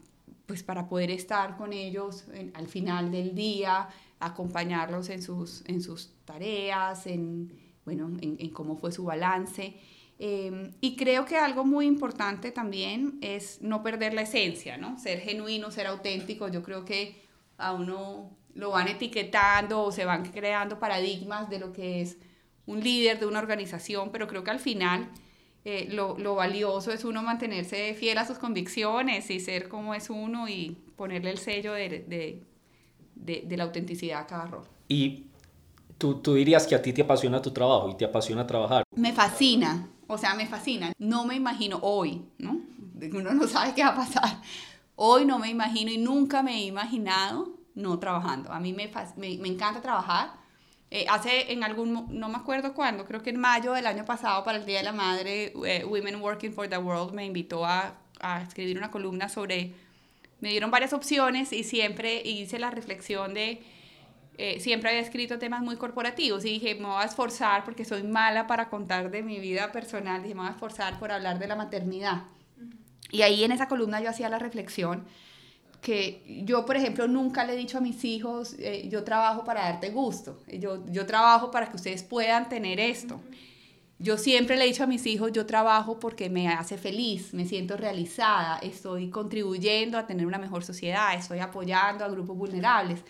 pues, 0.45 0.63
para 0.63 0.87
poder 0.87 1.11
estar 1.11 1.57
con 1.57 1.73
ellos 1.73 2.25
al 2.53 2.67
final 2.67 3.11
del 3.11 3.33
día, 3.35 3.89
acompañarlos 4.19 5.09
en 5.09 5.21
sus, 5.21 5.63
en 5.67 5.81
sus 5.81 6.11
tareas, 6.25 7.07
en, 7.07 7.53
bueno, 7.85 8.11
en, 8.21 8.49
cómo 8.49 8.77
fue 8.77 8.91
su 8.91 9.05
balance. 9.05 9.75
Em, 10.19 10.71
y 10.79 10.95
creo 10.95 11.25
que 11.25 11.37
algo 11.37 11.65
muy 11.65 11.85
importante 11.85 12.51
también 12.51 13.17
es 13.21 13.61
no 13.61 13.83
perder 13.83 14.13
la 14.13 14.21
esencia, 14.21 14.77
¿no? 14.77 14.97
Ser 14.99 15.19
genuino, 15.19 15.71
ser 15.71 15.87
auténtico. 15.87 16.47
Yo 16.47 16.63
creo 16.63 16.85
que 16.85 17.21
a 17.57 17.73
uno 17.73 18.29
lo 18.53 18.69
van 18.71 18.87
etiquetando 18.87 19.81
o 19.81 19.91
se 19.91 20.05
van 20.05 20.31
creando 20.31 20.79
paradigmas 20.79 21.49
de 21.49 21.59
lo 21.59 21.73
que 21.73 22.01
es 22.01 22.17
un 22.65 22.81
líder 22.81 23.19
de 23.19 23.25
una 23.25 23.39
organización, 23.39 24.11
pero 24.11 24.27
creo 24.27 24.43
que 24.43 24.51
al 24.51 24.59
final 24.59 25.09
eh, 25.65 25.87
lo, 25.89 26.17
lo, 26.17 26.35
valioso 26.35 26.91
es 26.91 27.05
uno 27.05 27.23
mantenerse 27.23 27.93
fiel 27.93 28.17
a 28.17 28.25
sus 28.25 28.37
convicciones 28.37 29.29
y 29.29 29.39
ser 29.39 29.69
como 29.69 29.93
es 29.93 30.09
uno 30.09 30.49
y 30.49 30.77
ponerle 30.95 31.31
el 31.31 31.37
sello 31.37 31.73
de, 31.73 31.89
de, 31.89 32.43
de, 33.15 33.43
de 33.45 33.57
la 33.57 33.63
autenticidad 33.63 34.21
a 34.21 34.27
cada 34.27 34.45
rol. 34.47 34.65
Y 34.87 35.25
tú, 35.97 36.15
tú 36.15 36.33
dirías 36.33 36.67
que 36.67 36.75
a 36.75 36.81
ti 36.81 36.91
te 36.91 37.01
apasiona 37.01 37.41
tu 37.41 37.51
trabajo 37.51 37.89
y 37.89 37.95
te 37.95 38.05
apasiona 38.05 38.45
trabajar. 38.45 38.83
Me 38.95 39.13
fascina, 39.13 39.89
o 40.07 40.17
sea, 40.17 40.35
me 40.35 40.47
fascina. 40.47 40.91
No 40.97 41.25
me 41.25 41.35
imagino 41.35 41.79
hoy, 41.81 42.25
¿no? 42.37 42.59
Uno 43.13 43.33
no 43.33 43.47
sabe 43.47 43.73
qué 43.73 43.83
va 43.83 43.89
a 43.89 43.95
pasar, 43.95 44.41
Hoy 44.95 45.25
no 45.25 45.39
me 45.39 45.49
imagino 45.49 45.91
y 45.91 45.97
nunca 45.97 46.43
me 46.43 46.55
he 46.55 46.65
imaginado 46.65 47.49
no 47.73 47.97
trabajando. 47.97 48.51
A 48.51 48.59
mí 48.59 48.73
me, 48.73 48.91
me, 49.17 49.47
encanta 49.47 49.81
trabajar. 49.81 50.33
Eh, 50.95 51.07
hace 51.09 51.51
en 51.51 51.63
algún, 51.63 52.05
no 52.11 52.29
me 52.29 52.35
acuerdo 52.35 52.75
cuándo, 52.75 53.03
creo 53.03 53.23
que 53.23 53.31
en 53.31 53.39
mayo 53.39 53.73
del 53.73 53.87
año 53.87 54.05
pasado 54.05 54.43
para 54.43 54.59
el 54.59 54.65
Día 54.67 54.77
de 54.77 54.83
la 54.83 54.91
Madre, 54.91 55.51
eh, 55.65 55.83
Women 55.85 56.21
Working 56.21 56.53
for 56.53 56.69
the 56.69 56.77
World 56.77 57.15
me 57.15 57.25
invitó 57.25 57.65
a, 57.65 57.95
a, 58.19 58.43
escribir 58.43 58.77
una 58.77 58.91
columna 58.91 59.27
sobre, 59.27 59.73
me 60.39 60.49
dieron 60.49 60.69
varias 60.69 60.93
opciones 60.93 61.51
y 61.51 61.63
siempre 61.63 62.21
hice 62.23 62.59
la 62.59 62.69
reflexión 62.69 63.33
de, 63.33 63.63
eh, 64.37 64.59
siempre 64.59 64.91
había 64.91 65.01
escrito 65.01 65.39
temas 65.39 65.63
muy 65.63 65.77
corporativos 65.77 66.45
y 66.45 66.49
dije, 66.49 66.75
me 66.75 66.85
voy 66.85 67.01
a 67.01 67.05
esforzar 67.05 67.63
porque 67.65 67.85
soy 67.85 68.03
mala 68.03 68.45
para 68.45 68.69
contar 68.69 69.09
de 69.09 69.23
mi 69.23 69.39
vida 69.39 69.71
personal, 69.71 70.21
dije, 70.21 70.35
me 70.35 70.41
voy 70.41 70.49
a 70.49 70.53
esforzar 70.53 70.99
por 70.99 71.11
hablar 71.11 71.39
de 71.39 71.47
la 71.47 71.55
maternidad. 71.55 72.25
Y 73.09 73.23
ahí 73.23 73.43
en 73.43 73.51
esa 73.51 73.67
columna 73.67 73.99
yo 73.99 74.11
hacía 74.11 74.29
la 74.29 74.37
reflexión 74.37 75.07
que 75.83 76.23
yo, 76.45 76.65
por 76.65 76.77
ejemplo, 76.77 77.07
nunca 77.09 77.43
le 77.43 77.53
he 77.53 77.57
dicho 77.57 77.77
a 77.77 77.81
mis 77.81 78.03
hijos, 78.05 78.55
eh, 78.57 78.87
yo 78.89 79.03
trabajo 79.03 79.43
para 79.43 79.65
darte 79.65 79.89
gusto, 79.89 80.39
yo, 80.47 80.83
yo 80.87 81.05
trabajo 81.05 81.51
para 81.51 81.69
que 81.69 81.75
ustedes 81.75 82.03
puedan 82.03 82.47
tener 82.47 82.79
esto. 82.79 83.19
Yo 83.99 84.17
siempre 84.17 84.55
le 84.55 84.63
he 84.63 84.67
dicho 84.67 84.83
a 84.83 84.87
mis 84.87 85.05
hijos, 85.05 85.33
yo 85.33 85.45
trabajo 85.45 85.99
porque 85.99 86.29
me 86.29 86.47
hace 86.47 86.77
feliz, 86.77 87.33
me 87.33 87.45
siento 87.45 87.75
realizada, 87.75 88.59
estoy 88.59 89.09
contribuyendo 89.09 89.97
a 89.97 90.07
tener 90.07 90.25
una 90.25 90.37
mejor 90.37 90.63
sociedad, 90.63 91.13
estoy 91.15 91.39
apoyando 91.39 92.05
a 92.05 92.07
grupos 92.07 92.37
vulnerables. 92.37 93.03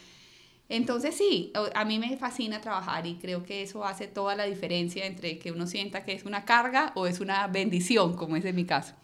Entonces 0.68 1.16
sí, 1.16 1.54
a 1.76 1.86
mí 1.86 2.00
me 2.00 2.18
fascina 2.18 2.60
trabajar 2.60 3.06
y 3.06 3.16
creo 3.16 3.44
que 3.44 3.62
eso 3.62 3.86
hace 3.86 4.08
toda 4.08 4.36
la 4.36 4.46
diferencia 4.46 5.06
entre 5.06 5.38
que 5.38 5.52
uno 5.52 5.68
sienta 5.68 6.04
que 6.04 6.14
es 6.14 6.26
una 6.26 6.44
carga 6.44 6.92
o 6.96 7.06
es 7.06 7.20
una 7.20 7.46
bendición, 7.48 8.16
como 8.16 8.36
es 8.36 8.46
en 8.46 8.56
mi 8.56 8.66
caso. 8.66 8.96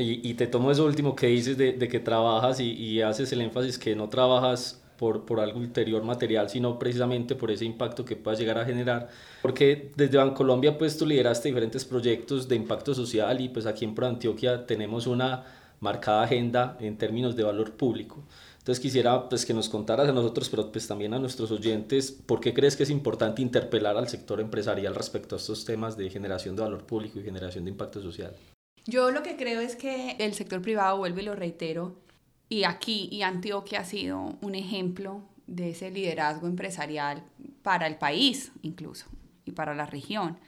Y, 0.00 0.34
te 0.34 0.46
tomo 0.46 0.70
eso 0.70 0.84
último 0.84 1.14
que 1.14 1.26
dices 1.26 1.56
de, 1.56 1.76
que 1.88 2.00
trabajas 2.00 2.60
y, 2.60 2.72
y, 2.72 3.02
haces 3.02 3.32
el 3.32 3.40
énfasis 3.42 3.78
que 3.78 3.94
no 3.94 4.08
trabajas 4.08 4.82
por, 4.96 5.24
por 5.24 5.40
algo 5.40 5.58
ulterior 5.58 6.02
material, 6.02 6.50
sino 6.50 6.78
precisamente 6.78 7.34
por 7.34 7.50
ese 7.50 7.64
impacto 7.64 8.04
que 8.04 8.16
puedas 8.16 8.38
llegar 8.38 8.58
a 8.58 8.64
generar. 8.64 9.08
Porque 9.40 9.90
desde 9.96 10.18
Bancolombia 10.18 10.76
pues 10.76 10.98
tú 10.98 11.06
lideraste 11.06 11.48
diferentes 11.48 11.84
proyectos 11.84 12.48
de 12.48 12.56
impacto 12.56 12.94
social 12.94 13.40
y 13.40 13.48
pues 13.48 13.66
aquí 13.66 13.84
en 13.84 13.94
Pro 13.94 14.06
Antioquia 14.06 14.66
tenemos 14.66 15.06
una 15.06 15.44
marcada 15.80 16.22
agenda 16.22 16.76
en 16.80 16.98
términos 16.98 17.34
de 17.34 17.42
valor 17.42 17.72
público. 17.72 18.22
Entonces 18.58 18.80
quisiera 18.80 19.26
pues 19.28 19.46
que 19.46 19.54
nos 19.54 19.70
contaras 19.70 20.08
a 20.08 20.12
nosotros, 20.12 20.50
pero 20.50 20.70
pues 20.70 20.86
también 20.86 21.14
a 21.14 21.18
nuestros 21.18 21.50
oyentes, 21.50 22.12
¿por 22.12 22.40
qué 22.40 22.52
crees 22.52 22.76
que 22.76 22.82
es 22.82 22.90
importante 22.90 23.40
interpelar 23.40 23.96
al 23.96 24.08
sector 24.08 24.38
empresarial 24.38 24.94
respecto 24.94 25.34
a 25.34 25.38
estos 25.38 25.64
temas 25.64 25.96
de 25.96 26.10
generación 26.10 26.56
de 26.56 26.62
valor 26.62 26.84
público 26.84 27.18
y 27.18 27.22
generación 27.22 27.64
de 27.64 27.70
impacto 27.70 28.02
social? 28.02 28.36
Yo 28.90 29.12
lo 29.12 29.22
que 29.22 29.36
creo 29.36 29.60
es 29.60 29.76
que 29.76 30.16
el 30.18 30.34
sector 30.34 30.60
privado, 30.62 30.98
vuelvo 30.98 31.20
y 31.20 31.22
lo 31.22 31.36
reitero, 31.36 31.94
y 32.48 32.64
aquí 32.64 33.08
y 33.12 33.22
Antioquia 33.22 33.82
ha 33.82 33.84
sido 33.84 34.36
un 34.40 34.56
ejemplo 34.56 35.22
de 35.46 35.70
ese 35.70 35.92
liderazgo 35.92 36.48
empresarial 36.48 37.22
para 37.62 37.86
el 37.86 37.98
país 37.98 38.50
incluso 38.62 39.06
y 39.44 39.52
para 39.52 39.76
la 39.76 39.86
región. 39.86 40.40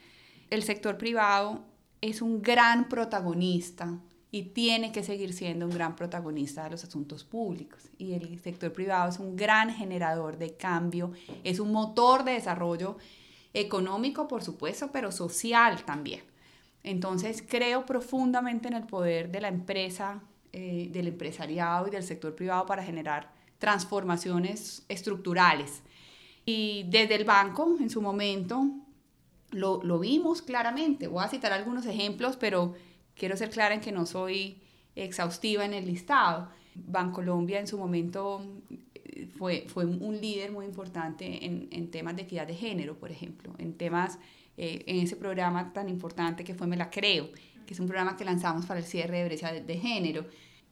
El 0.50 0.64
sector 0.64 0.98
privado 0.98 1.64
es 2.00 2.20
un 2.20 2.42
gran 2.42 2.88
protagonista 2.88 4.00
y 4.32 4.42
tiene 4.46 4.90
que 4.90 5.04
seguir 5.04 5.34
siendo 5.34 5.66
un 5.66 5.72
gran 5.72 5.94
protagonista 5.94 6.64
de 6.64 6.70
los 6.70 6.82
asuntos 6.82 7.22
públicos. 7.22 7.90
Y 7.96 8.14
el 8.14 8.40
sector 8.40 8.72
privado 8.72 9.08
es 9.08 9.20
un 9.20 9.36
gran 9.36 9.70
generador 9.72 10.36
de 10.36 10.56
cambio, 10.56 11.12
es 11.44 11.60
un 11.60 11.70
motor 11.70 12.24
de 12.24 12.32
desarrollo 12.32 12.98
económico, 13.54 14.26
por 14.26 14.42
supuesto, 14.42 14.90
pero 14.90 15.12
social 15.12 15.84
también. 15.84 16.31
Entonces 16.84 17.44
creo 17.46 17.86
profundamente 17.86 18.68
en 18.68 18.74
el 18.74 18.84
poder 18.84 19.30
de 19.30 19.40
la 19.40 19.48
empresa, 19.48 20.22
eh, 20.52 20.88
del 20.90 21.08
empresariado 21.08 21.88
y 21.88 21.90
del 21.90 22.02
sector 22.02 22.34
privado 22.34 22.66
para 22.66 22.82
generar 22.82 23.32
transformaciones 23.58 24.84
estructurales. 24.88 25.82
Y 26.44 26.84
desde 26.88 27.14
el 27.14 27.24
banco, 27.24 27.76
en 27.78 27.88
su 27.88 28.02
momento, 28.02 28.68
lo, 29.52 29.98
vimos 30.00 30.42
claramente. 30.42 31.06
Voy 31.06 31.22
a 31.22 31.28
citar 31.28 31.52
algunos 31.52 31.86
ejemplos, 31.86 32.36
pero 32.36 32.74
quiero 33.14 33.36
ser 33.36 33.50
clara 33.50 33.74
en 33.74 33.80
que 33.80 33.92
no 33.92 34.06
soy 34.06 34.60
exhaustiva 34.96 35.64
en 35.64 35.74
el 35.74 35.86
listado. 35.86 36.48
Bancolombia 36.74 37.60
en 37.60 37.68
su 37.68 37.78
momento 37.78 38.44
fue, 39.38 39.66
fue 39.68 39.84
un 39.84 40.20
líder 40.20 40.50
muy 40.50 40.64
importante 40.64 41.44
en, 41.44 41.68
en 41.70 41.90
temas 41.90 42.16
de 42.16 42.22
equidad 42.22 42.46
de 42.46 42.54
género, 42.54 42.98
por 42.98 43.12
ejemplo, 43.12 43.54
en 43.58 43.76
temas 43.76 44.18
eh, 44.56 44.84
en 44.86 44.96
ese 45.00 45.16
programa 45.16 45.72
tan 45.72 45.88
importante 45.88 46.44
que 46.44 46.54
fue 46.54 46.66
Me 46.66 46.76
la 46.76 46.90
Creo, 46.90 47.30
que 47.66 47.72
es 47.72 47.80
un 47.80 47.86
programa 47.86 48.16
que 48.16 48.24
lanzamos 48.24 48.66
para 48.66 48.80
el 48.80 48.86
cierre 48.86 49.18
de 49.18 49.24
brecha 49.24 49.52
de, 49.52 49.78
género. 49.78 50.26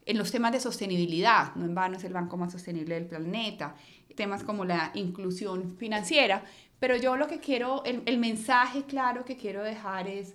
En 0.04 0.18
los 0.18 0.30
temas 0.30 0.52
de 0.52 0.60
sostenibilidad, 0.60 1.54
no 1.54 1.64
en 1.64 1.75
vano 1.75 1.96
es 1.96 2.04
el 2.04 2.12
banco 2.12 2.37
más 2.37 2.52
sostenible 2.52 2.94
del 2.94 3.06
planeta, 3.06 3.75
temas 4.16 4.44
como 4.44 4.64
la 4.64 4.90
inclusión 4.94 5.76
financiera, 5.78 6.44
pero 6.78 6.96
yo 6.96 7.16
lo 7.16 7.26
que 7.26 7.38
quiero, 7.38 7.84
el, 7.84 8.02
el 8.04 8.18
mensaje 8.18 8.84
claro 8.84 9.25
que 9.25 9.37
quiero 9.37 9.62
dejar 9.62 10.08
es 10.08 10.34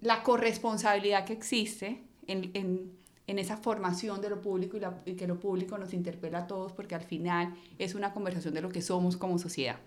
la 0.00 0.22
corresponsabilidad 0.22 1.24
que 1.24 1.32
existe 1.32 2.02
en, 2.26 2.50
en, 2.54 2.92
en 3.26 3.38
esa 3.38 3.56
formación 3.56 4.20
de 4.20 4.28
lo 4.28 4.42
público 4.42 4.76
y, 4.76 5.10
y, 5.10 5.14
que 5.14 5.26
lo 5.26 5.38
público 5.38 5.78
nos 5.78 5.94
interpela 5.94 6.40
a 6.40 6.46
todos 6.46 6.72
porque 6.72 6.94
al 6.94 7.02
final 7.02 7.54
es 7.78 7.94
una 7.94 8.12
conversación 8.12 8.52
de 8.52 8.60
lo 8.60 8.68
que 8.68 8.82
somos 8.82 9.16
como 9.16 9.38
sociedad. 9.38 9.78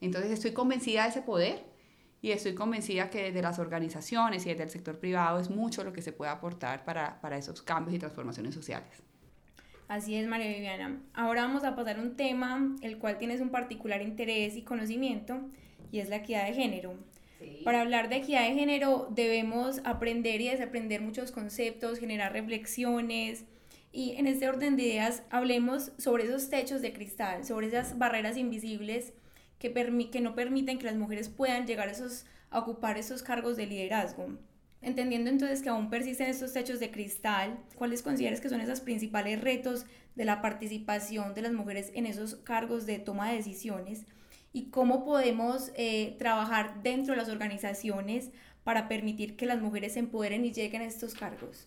Entonces 0.00 0.30
estoy 0.32 0.52
convencida 0.52 1.04
de 1.04 1.10
ese 1.10 1.22
poder 1.22 1.77
y 2.20 2.32
estoy 2.32 2.54
convencida 2.54 3.10
que 3.10 3.24
desde 3.24 3.42
las 3.42 3.58
organizaciones 3.58 4.44
y 4.44 4.50
desde 4.50 4.64
el 4.64 4.70
sector 4.70 4.98
privado 4.98 5.38
es 5.38 5.50
mucho 5.50 5.84
lo 5.84 5.92
que 5.92 6.02
se 6.02 6.12
puede 6.12 6.30
aportar 6.30 6.84
para, 6.84 7.20
para 7.20 7.38
esos 7.38 7.62
cambios 7.62 7.94
y 7.94 7.98
transformaciones 7.98 8.54
sociales. 8.54 9.02
Así 9.86 10.16
es, 10.16 10.26
María 10.26 10.48
Viviana. 10.48 11.00
Ahora 11.14 11.42
vamos 11.42 11.64
a 11.64 11.74
pasar 11.74 11.98
a 11.98 12.02
un 12.02 12.16
tema 12.16 12.76
el 12.82 12.98
cual 12.98 13.18
tienes 13.18 13.40
un 13.40 13.50
particular 13.50 14.02
interés 14.02 14.56
y 14.56 14.62
conocimiento 14.62 15.40
y 15.90 16.00
es 16.00 16.08
la 16.08 16.16
equidad 16.16 16.46
de 16.46 16.54
género. 16.54 16.94
Para 17.64 17.82
hablar 17.82 18.08
de 18.08 18.16
equidad 18.16 18.48
de 18.48 18.54
género 18.54 19.08
debemos 19.10 19.80
aprender 19.84 20.40
y 20.40 20.48
desaprender 20.48 21.00
muchos 21.00 21.30
conceptos, 21.30 22.00
generar 22.00 22.32
reflexiones 22.32 23.44
y 23.92 24.16
en 24.16 24.26
este 24.26 24.48
orden 24.48 24.76
de 24.76 24.82
ideas 24.82 25.22
hablemos 25.30 25.92
sobre 25.98 26.24
esos 26.24 26.50
techos 26.50 26.82
de 26.82 26.92
cristal, 26.92 27.44
sobre 27.44 27.68
esas 27.68 27.96
barreras 27.96 28.36
invisibles 28.36 29.14
que, 29.58 30.20
no 30.20 30.34
permiten 30.34 30.78
que 30.78 30.86
las 30.86 30.96
mujeres 30.96 31.28
puedan 31.28 31.66
llegar 31.66 31.88
a, 31.88 31.92
esos, 31.92 32.26
ocupar 32.50 32.98
esos 32.98 33.22
cargos 33.22 33.56
de 33.56 33.66
liderazgo. 33.66 34.28
Entendiendo 34.80 35.28
entonces 35.28 35.62
que 35.62 35.68
aún 35.68 35.90
persisten 35.90 36.28
estos 36.28 36.52
techos 36.52 36.78
de 36.78 36.90
cristal, 36.90 37.58
¿cuáles 37.74 38.02
consideras 38.02 38.40
que 38.40 38.48
son 38.48 38.60
esos 38.60 38.80
principales 38.80 39.40
retos 39.40 39.86
de 40.14 40.24
la 40.24 40.40
participación 40.40 41.34
de 41.34 41.42
las 41.42 41.52
mujeres 41.52 41.90
en 41.94 42.06
esos 42.06 42.36
cargos 42.36 42.86
de 42.86 43.00
toma 43.00 43.30
de 43.30 43.36
decisiones? 43.36 44.06
¿Y 44.52 44.70
cómo 44.70 45.04
podemos 45.04 45.72
eh, 45.74 46.16
trabajar 46.18 46.82
dentro 46.82 47.14
de 47.14 47.20
las 47.20 47.28
organizaciones 47.28 48.30
para 48.62 48.88
permitir 48.88 49.36
que 49.36 49.46
las 49.46 49.60
mujeres 49.60 49.94
se 49.94 49.98
empoderen 49.98 50.44
y 50.44 50.52
lleguen 50.52 50.82
a 50.82 50.86
estos 50.86 51.14
cargos? 51.14 51.66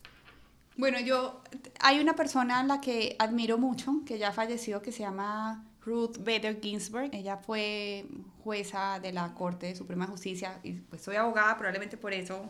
Bueno, 0.78 1.00
yo, 1.00 1.42
hay 1.82 2.00
una 2.00 2.16
persona 2.16 2.62
a 2.62 2.64
la 2.64 2.80
que 2.80 3.18
admiro 3.20 3.58
mucho, 3.58 4.04
que 4.06 4.18
ya 4.18 4.32
falleció, 4.32 4.82
que 4.82 4.94
se 4.94 5.00
llama 5.00 5.66
Ruth 5.86 6.18
Bader 6.20 6.60
Ginsburg. 6.62 7.10
Ella 7.14 7.38
fue 7.38 8.06
jueza 8.44 9.00
de 9.00 9.12
la 9.12 9.34
Corte 9.34 9.76
Suprema 9.76 10.06
de 10.06 10.12
Justicia 10.12 10.60
y 10.64 10.74
pues 10.74 11.02
soy 11.02 11.16
abogada, 11.16 11.58
probablemente 11.58 11.98
por 11.98 12.14
eso 12.14 12.50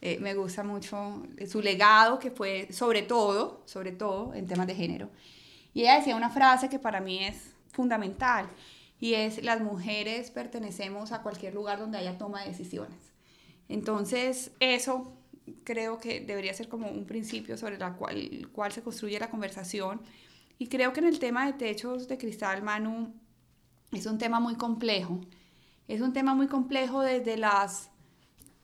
eh, 0.00 0.18
me 0.20 0.34
gusta 0.34 0.62
mucho 0.62 1.22
su 1.48 1.62
legado, 1.62 2.18
que 2.18 2.30
fue 2.30 2.68
sobre 2.72 3.02
todo, 3.02 3.62
sobre 3.66 3.92
todo 3.92 4.34
en 4.34 4.46
temas 4.46 4.66
de 4.66 4.74
género. 4.74 5.10
Y 5.74 5.82
ella 5.82 5.96
decía 5.96 6.16
una 6.16 6.30
frase 6.30 6.68
que 6.68 6.78
para 6.78 7.00
mí 7.00 7.24
es 7.24 7.54
fundamental 7.72 8.48
y 9.00 9.14
es 9.14 9.42
las 9.42 9.60
mujeres 9.60 10.30
pertenecemos 10.30 11.12
a 11.12 11.22
cualquier 11.22 11.54
lugar 11.54 11.78
donde 11.78 11.98
haya 11.98 12.18
toma 12.18 12.42
de 12.42 12.48
decisiones. 12.48 12.98
Entonces, 13.68 14.50
eso 14.60 15.12
creo 15.64 15.98
que 15.98 16.20
debería 16.20 16.52
ser 16.54 16.68
como 16.68 16.88
un 16.90 17.06
principio 17.06 17.56
sobre 17.56 17.76
el 17.76 18.48
cual 18.48 18.72
se 18.72 18.82
construye 18.82 19.18
la 19.18 19.30
conversación 19.30 20.00
y 20.58 20.68
creo 20.68 20.92
que 20.92 21.00
en 21.00 21.06
el 21.06 21.18
tema 21.18 21.46
de 21.46 21.52
techos 21.54 22.08
de 22.08 22.18
cristal, 22.18 22.62
Manu, 22.62 23.12
es 23.92 24.06
un 24.06 24.18
tema 24.18 24.40
muy 24.40 24.56
complejo. 24.56 25.20
Es 25.88 26.00
un 26.00 26.12
tema 26.12 26.34
muy 26.34 26.46
complejo 26.46 27.02
desde 27.02 27.36
las, 27.36 27.90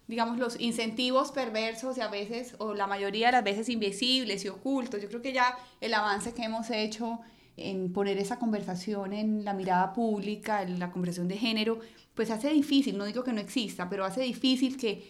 digamos, 0.06 0.38
los 0.38 0.58
incentivos 0.60 1.32
perversos 1.32 1.98
y 1.98 2.00
a 2.00 2.08
veces, 2.08 2.54
o 2.58 2.74
la 2.74 2.86
mayoría 2.86 3.26
de 3.26 3.32
las 3.32 3.44
veces 3.44 3.68
invisibles 3.68 4.44
y 4.44 4.48
ocultos. 4.48 5.02
Yo 5.02 5.08
creo 5.08 5.22
que 5.22 5.32
ya 5.32 5.58
el 5.80 5.92
avance 5.94 6.32
que 6.32 6.44
hemos 6.44 6.70
hecho 6.70 7.20
en 7.56 7.92
poner 7.92 8.18
esa 8.18 8.38
conversación 8.38 9.12
en 9.12 9.44
la 9.44 9.52
mirada 9.52 9.92
pública, 9.92 10.62
en 10.62 10.78
la 10.78 10.92
conversación 10.92 11.28
de 11.28 11.36
género, 11.36 11.80
pues 12.14 12.30
hace 12.30 12.50
difícil, 12.50 12.96
no 12.96 13.04
digo 13.04 13.24
que 13.24 13.32
no 13.32 13.40
exista, 13.40 13.88
pero 13.90 14.04
hace 14.04 14.22
difícil 14.22 14.76
que, 14.76 15.04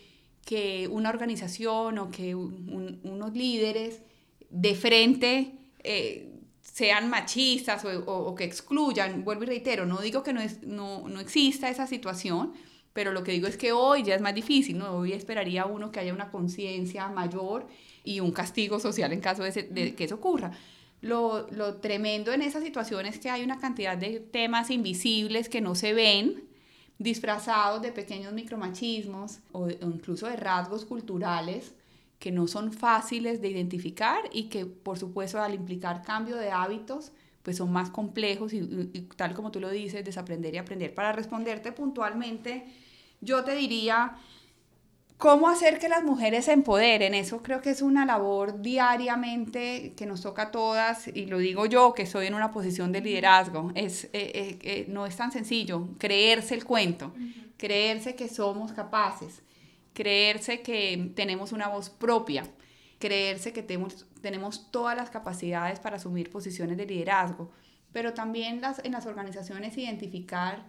que 0.45 0.89
una 0.89 1.11
organización 1.11 1.99
o 1.99 2.11
que 2.11 2.35
unos 2.35 3.33
líderes 3.35 4.01
de 4.51 4.75
frente 4.75 5.53
eh, 5.85 6.38
sean 6.79 7.11
machistas 7.11 7.85
o, 7.85 8.35
que 8.37 8.45
excluyan, 8.45 9.25
vuelvo 9.25 9.43
y 9.43 9.47
reitero, 9.47 9.85
no 9.85 9.99
digo 9.99 10.23
que 10.23 10.33
no, 10.33 10.41
es, 10.41 10.63
no, 10.63 11.09
no, 11.09 11.19
exista 11.19 11.69
esa 11.69 11.89
situación, 11.89 12.53
pero 12.93 13.11
lo 13.11 13.25
que 13.25 13.33
digo 13.33 13.49
es 13.49 13.57
que 13.57 13.73
hoy 13.73 14.05
ya 14.05 14.15
es 14.15 14.21
más 14.21 14.33
difícil, 14.33 14.79
¿no? 14.79 14.99
Hoy 14.99 15.13
esperaría 15.13 15.67
uno 15.67 15.91
que 15.91 15.99
haya 15.99 16.15
una 16.15 16.31
conciencia 16.31 17.09
mayor 17.09 17.67
y 18.05 18.21
un 18.21 18.31
castigo 18.31 18.79
social 18.79 19.13
en 19.13 19.21
caso 19.21 19.43
de, 19.43 19.95
que 19.97 20.05
eso 20.05 20.15
ocurra. 20.15 20.53
Lo, 21.01 21.49
lo, 21.51 21.79
tremendo 21.79 22.33
en 22.33 22.43
esa 22.43 22.61
situación 22.61 23.07
es 23.07 23.19
que 23.19 23.29
hay 23.29 23.43
una 23.43 23.59
cantidad 23.59 23.99
de 23.99 24.21
temas 24.21 24.71
invisibles 24.71 25.49
que 25.49 25.61
no 25.61 25.75
se 25.75 25.93
ven, 25.95 26.45
disfrazados 26.99 27.83
de 27.83 27.91
pequeños 27.91 28.33
micromachismos 28.33 29.41
o, 29.51 29.65
o 29.65 29.91
incluso 29.91 30.29
de 30.29 30.37
rasgos 30.37 30.85
culturales 30.85 31.75
que 32.19 32.33
no 32.33 32.47
son 32.49 32.73
fáciles 32.73 33.41
de 33.41 33.49
identificar 33.49 34.19
y 34.33 34.45
que 34.45 34.67
por 34.67 34.99
supuesto 34.99 35.41
al 35.41 35.55
implicar 35.55 36.03
cambio 36.03 36.37
de 36.37 36.51
hábitos 36.51 37.13
pues 37.43 37.57
son 37.57 37.73
más 37.73 37.91
complejos 37.91 38.53
y, 38.53 38.61
tal 39.17 39.33
como 39.33 39.51
tú 39.51 39.59
lo 39.59 39.71
dices, 39.71 40.05
desaprender 40.05 40.55
y 40.55 40.59
aprender. 40.59 40.95
Para 40.95 41.13
responderte 41.13 41.73
puntualmente, 41.73 42.67
yo 43.23 43.43
te 43.43 43.55
diría, 43.55 44.17
¿cómo 45.17 45.49
hacer 45.49 45.79
que 45.79 45.89
las 45.89 46.05
mujeres 46.05 46.45
se 46.45 46.53
empoderen? 46.53 47.15
Eso 47.15 47.43
creo 47.43 47.63
que 47.63 47.71
es 47.71 47.81
una 47.81 48.05
labor 48.05 48.61
diariamente 48.61 49.95
que 49.97 50.05
nos 50.05 50.21
toca 50.21 50.43
a 50.43 50.51
todas 50.51 51.09
y 51.09 51.25
lo 51.25 51.39
digo 51.39 51.65
yo 51.65 51.95
que 51.95 52.03
estoy 52.03 52.27
en 52.27 52.35
una 52.35 52.51
posición 52.51 52.93
de 52.93 53.01
liderazgo. 53.01 53.73
Es, 53.75 54.05
eh, 54.07 54.11
eh, 54.13 54.59
eh, 54.61 54.87
no 54.89 55.07
es 55.07 55.17
tan 55.17 55.33
sencillo 55.33 55.89
creerse 55.97 56.55
el 56.55 56.65
cuento, 56.65 57.15
creerse 57.57 58.15
que 58.15 58.29
somos 58.29 58.73
capaces 58.73 59.41
creerse 59.99 60.62
que 60.62 61.11
tenemos 61.17 61.50
una 61.50 61.67
voz 61.67 61.90
propia, 61.90 62.45
creerse 63.00 63.52
que 63.52 63.64
tenemos, 63.64 64.07
tenemos 64.23 64.71
todas 64.71 64.97
las 64.97 65.11
capacidades 65.11 65.81
para 65.81 65.97
asumir 65.97 66.31
posiciones 66.31 66.76
de 66.76 66.87
liderazgo, 66.87 67.50
pero 67.93 68.14
también 68.14 68.61
las, 68.61 68.78
en 68.85 68.93
las 68.93 69.07
organizaciones 69.07 69.76
identificar 69.76 70.69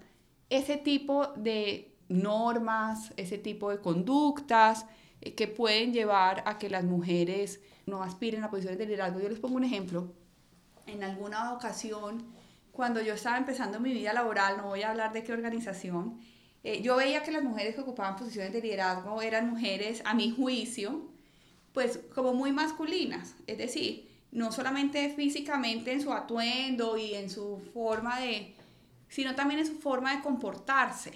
ese 0.49 0.77
tipo 0.77 1.27
de 1.35 1.95
normas, 2.07 3.13
ese 3.17 3.37
tipo 3.37 3.69
de 3.69 3.77
conductas 3.81 4.87
eh, 5.21 5.35
que 5.35 5.47
pueden 5.47 5.93
llevar 5.93 6.41
a 6.47 6.57
que 6.57 6.67
las 6.67 6.83
mujeres 6.83 7.61
no 7.85 8.01
aspiren 8.01 8.43
a 8.43 8.49
posiciones 8.49 8.79
de 8.79 8.87
liderazgo. 8.87 9.19
Yo 9.19 9.29
les 9.29 9.39
pongo 9.39 9.57
un 9.57 9.63
ejemplo. 9.63 10.11
En 10.87 11.03
alguna 11.03 11.53
ocasión, 11.53 12.25
cuando 12.71 12.99
yo 12.99 13.13
estaba 13.13 13.37
empezando 13.37 13.79
mi 13.79 13.93
vida 13.93 14.11
laboral, 14.11 14.57
no 14.57 14.69
voy 14.69 14.81
a 14.81 14.89
hablar 14.89 15.13
de 15.13 15.23
qué 15.23 15.33
organización, 15.33 16.19
eh, 16.63 16.81
yo 16.81 16.95
veía 16.97 17.23
que 17.23 17.31
las 17.31 17.43
mujeres 17.43 17.75
que 17.75 17.81
ocupaban 17.81 18.15
posiciones 18.15 18.51
de 18.53 18.61
liderazgo 18.61 19.21
eran 19.21 19.49
mujeres, 19.49 20.01
a 20.05 20.13
mi 20.13 20.31
juicio, 20.31 21.01
pues 21.73 21.99
como 22.13 22.33
muy 22.33 22.51
masculinas, 22.51 23.35
es 23.47 23.57
decir, 23.57 24.09
no 24.31 24.51
solamente 24.51 25.09
físicamente 25.09 25.91
en 25.91 26.01
su 26.01 26.11
atuendo 26.11 26.97
y 26.97 27.15
en 27.15 27.29
su 27.29 27.61
forma 27.73 28.19
de, 28.19 28.53
sino 29.07 29.35
también 29.35 29.61
en 29.61 29.67
su 29.67 29.75
forma 29.75 30.15
de 30.15 30.21
comportarse. 30.21 31.13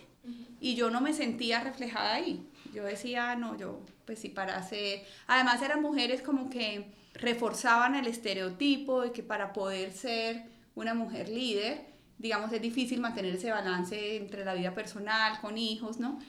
Y 0.59 0.75
yo 0.75 0.89
no 0.89 1.01
me 1.01 1.13
sentía 1.13 1.61
reflejada 1.61 2.13
ahí. 2.13 2.47
Yo 2.73 2.85
decía, 2.85 3.35
no, 3.35 3.57
yo, 3.57 3.81
pues 4.05 4.19
sí, 4.19 4.29
para 4.29 4.57
hacer... 4.57 5.03
Además 5.27 5.61
eran 5.61 5.81
mujeres 5.81 6.21
como 6.21 6.49
que 6.49 6.85
reforzaban 7.13 7.95
el 7.95 8.07
estereotipo 8.07 9.01
de 9.01 9.11
que 9.11 9.21
para 9.21 9.51
poder 9.51 9.91
ser 9.91 10.45
una 10.75 10.93
mujer 10.93 11.27
líder, 11.27 11.85
digamos, 12.23 12.53
es 12.53 12.61
difícil 12.61 13.01
mantener 13.01 13.35
ese 13.35 13.51
balance 13.51 14.15
entre 14.15 14.45
la 14.45 14.53
vida 14.53 14.73
personal, 14.73 15.41
con 15.41 15.57
hijos, 15.57 15.99
¿no? 15.99 16.19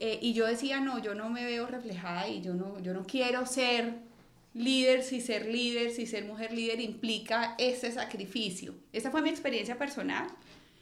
Eh, 0.00 0.18
y 0.22 0.32
yo 0.32 0.46
decía, 0.46 0.80
no, 0.80 0.98
yo 0.98 1.14
no 1.14 1.28
me 1.28 1.44
veo 1.44 1.66
reflejada 1.66 2.26
y 2.26 2.40
yo 2.40 2.54
no, 2.54 2.80
yo 2.80 2.94
no 2.94 3.04
quiero 3.04 3.44
ser 3.44 3.98
líder 4.54 5.02
si 5.02 5.20
ser 5.20 5.44
líder, 5.46 5.90
si 5.90 6.06
ser 6.06 6.24
mujer 6.24 6.52
líder 6.52 6.80
implica 6.80 7.54
ese 7.58 7.92
sacrificio. 7.92 8.74
Esa 8.94 9.10
fue 9.10 9.20
mi 9.20 9.28
experiencia 9.28 9.76
personal. 9.76 10.26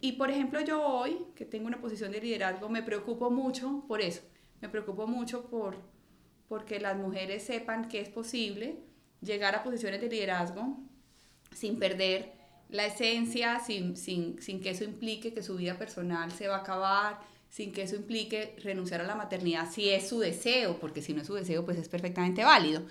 Y 0.01 0.13
por 0.13 0.31
ejemplo, 0.31 0.61
yo 0.61 0.87
hoy, 0.87 1.19
que 1.35 1.45
tengo 1.45 1.67
una 1.67 1.81
posición 1.81 2.13
de 2.13 2.21
liderazgo, 2.21 2.69
me 2.69 2.83
preocupo 2.83 3.31
mucho 3.31 3.83
por 3.89 4.01
eso. 4.01 4.23
Me 4.61 4.69
preocupo 4.69 5.09
mucho 5.09 5.47
por 5.47 5.79
porque 6.49 6.79
las 6.79 6.97
mujeres 6.97 7.43
sepan 7.43 7.89
que 7.89 8.01
es 8.01 8.09
posible 8.09 8.77
llegar 9.21 9.57
a 9.57 9.65
posiciones 9.65 10.01
de 10.01 10.09
liderazgo 10.09 10.79
sin 11.53 11.81
perder 11.81 12.44
la 12.75 12.87
esencia, 12.87 13.61
sin, 13.61 13.97
sin, 13.97 14.43
sin 14.43 14.61
que 14.61 14.71
eso 14.71 14.83
implique 14.83 15.33
que 15.33 15.45
su 15.45 15.55
vida 15.55 15.79
personal 15.79 16.33
se 16.33 16.49
va 16.49 16.57
a 16.57 16.59
acabar, 16.59 17.21
sin 17.49 17.71
que 17.71 17.83
eso 17.83 17.95
implique 17.95 18.57
renunciar 18.65 19.01
a 19.01 19.05
la 19.05 19.15
maternidad 19.15 19.71
si 19.71 19.91
es 19.91 20.09
su 20.09 20.19
deseo, 20.19 20.81
porque 20.81 21.01
si 21.01 21.15
no 21.15 21.21
es 21.21 21.29
su 21.29 21.35
deseo, 21.35 21.65
pues 21.65 21.79
es 21.79 21.89
perfectamente 21.89 22.43
válido. 22.43 22.83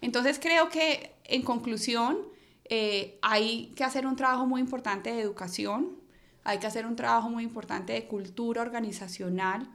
Entonces 0.00 0.38
creo 0.40 0.68
que 0.68 1.16
en 1.24 1.42
conclusión 1.42 2.18
eh, 2.66 3.18
hay 3.20 3.72
que 3.74 3.82
hacer 3.82 4.06
un 4.06 4.14
trabajo 4.14 4.46
muy 4.46 4.60
importante 4.60 5.12
de 5.12 5.22
educación, 5.22 5.98
hay 6.44 6.58
que 6.58 6.68
hacer 6.68 6.86
un 6.86 6.94
trabajo 6.94 7.28
muy 7.28 7.42
importante 7.42 7.94
de 7.94 8.06
cultura 8.06 8.62
organizacional, 8.62 9.68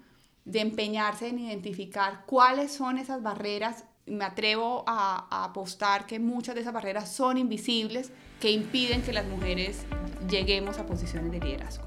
de 0.45 0.61
empeñarse 0.61 1.27
en 1.27 1.39
identificar 1.39 2.23
cuáles 2.25 2.71
son 2.71 2.99
esas 2.99 3.21
barreras. 3.21 3.83
Me 4.05 4.25
atrevo 4.25 4.83
a, 4.87 5.27
a 5.29 5.45
apostar 5.45 6.05
que 6.05 6.19
muchas 6.19 6.55
de 6.55 6.61
esas 6.61 6.73
barreras 6.73 7.11
son 7.11 7.37
invisibles, 7.37 8.11
que 8.39 8.51
impiden 8.51 9.01
que 9.03 9.13
las 9.13 9.25
mujeres 9.25 9.85
lleguemos 10.29 10.79
a 10.79 10.85
posiciones 10.85 11.31
de 11.31 11.39
liderazgo. 11.39 11.85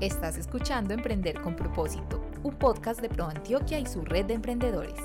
Estás 0.00 0.38
escuchando 0.38 0.94
Emprender 0.94 1.42
con 1.42 1.54
propósito, 1.54 2.24
un 2.42 2.54
podcast 2.54 3.02
de 3.02 3.10
Pro 3.10 3.26
Antioquia 3.26 3.78
y 3.78 3.86
su 3.86 4.02
red 4.02 4.24
de 4.24 4.34
emprendedores. 4.34 4.98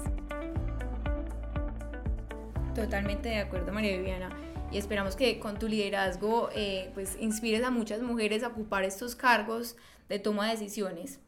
Totalmente 2.74 3.30
de 3.30 3.40
acuerdo, 3.40 3.74
María 3.74 3.98
Viviana. 3.98 4.30
Y 4.72 4.78
esperamos 4.78 5.16
que 5.16 5.40
con 5.40 5.60
tu 5.60 5.68
liderazgo 5.68 6.50
eh, 6.54 6.92
pues 6.94 7.18
inspires 7.20 7.64
a 7.64 7.72
muchas 7.72 8.02
mujeres 8.02 8.44
a 8.44 8.48
ocupar 8.48 8.84
estos 8.84 9.16
cargos 9.16 9.76
de 10.08 10.20
toma 10.20 10.46
de 10.46 10.52
decisiones. 10.52 11.20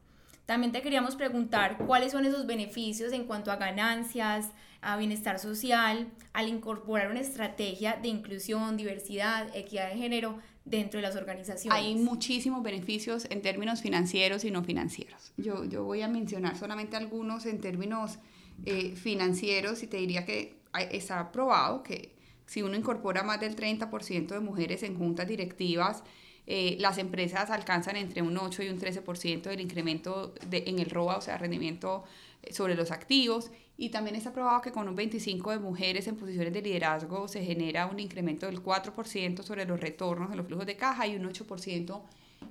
También 0.48 0.72
te 0.72 0.80
queríamos 0.80 1.14
preguntar 1.14 1.76
cuáles 1.76 2.12
son 2.12 2.24
esos 2.24 2.46
beneficios 2.46 3.12
en 3.12 3.24
cuanto 3.24 3.52
a 3.52 3.56
ganancias, 3.56 4.48
a 4.80 4.96
bienestar 4.96 5.38
social, 5.38 6.10
al 6.32 6.48
incorporar 6.48 7.10
una 7.10 7.20
estrategia 7.20 7.98
de 8.00 8.08
inclusión, 8.08 8.78
diversidad, 8.78 9.54
equidad 9.54 9.90
de 9.90 9.98
género 9.98 10.38
dentro 10.64 11.00
de 11.00 11.02
las 11.02 11.16
organizaciones. 11.16 11.78
Hay 11.78 11.96
muchísimos 11.96 12.62
beneficios 12.62 13.26
en 13.28 13.42
términos 13.42 13.82
financieros 13.82 14.42
y 14.46 14.50
no 14.50 14.64
financieros. 14.64 15.34
Yo, 15.36 15.66
yo 15.66 15.84
voy 15.84 16.00
a 16.00 16.08
mencionar 16.08 16.56
solamente 16.56 16.96
algunos 16.96 17.44
en 17.44 17.60
términos 17.60 18.18
eh, 18.64 18.96
financieros 18.96 19.82
y 19.82 19.86
te 19.86 19.98
diría 19.98 20.24
que 20.24 20.56
está 20.90 21.30
probado 21.30 21.82
que 21.82 22.16
si 22.46 22.62
uno 22.62 22.74
incorpora 22.74 23.22
más 23.22 23.38
del 23.38 23.54
30% 23.54 24.28
de 24.28 24.40
mujeres 24.40 24.82
en 24.82 24.96
juntas 24.96 25.28
directivas, 25.28 26.02
eh, 26.50 26.78
las 26.80 26.96
empresas 26.96 27.50
alcanzan 27.50 27.96
entre 27.96 28.22
un 28.22 28.38
8 28.38 28.62
y 28.62 28.70
un 28.70 28.80
13% 28.80 29.42
del 29.42 29.60
incremento 29.60 30.32
de, 30.48 30.64
en 30.66 30.78
el 30.78 30.88
ROA, 30.88 31.18
o 31.18 31.20
sea, 31.20 31.36
rendimiento 31.36 32.04
eh, 32.42 32.54
sobre 32.54 32.74
los 32.74 32.90
activos. 32.90 33.50
Y 33.76 33.90
también 33.90 34.16
está 34.16 34.32
probado 34.32 34.62
que 34.62 34.72
con 34.72 34.88
un 34.88 34.96
25% 34.96 35.50
de 35.50 35.58
mujeres 35.58 36.08
en 36.08 36.16
posiciones 36.16 36.54
de 36.54 36.62
liderazgo 36.62 37.28
se 37.28 37.44
genera 37.44 37.84
un 37.84 38.00
incremento 38.00 38.46
del 38.46 38.62
4% 38.62 39.42
sobre 39.42 39.66
los 39.66 39.78
retornos 39.78 40.30
en 40.30 40.38
los 40.38 40.46
flujos 40.46 40.64
de 40.64 40.74
caja 40.74 41.06
y 41.06 41.16
un 41.16 41.24
8% 41.30 42.00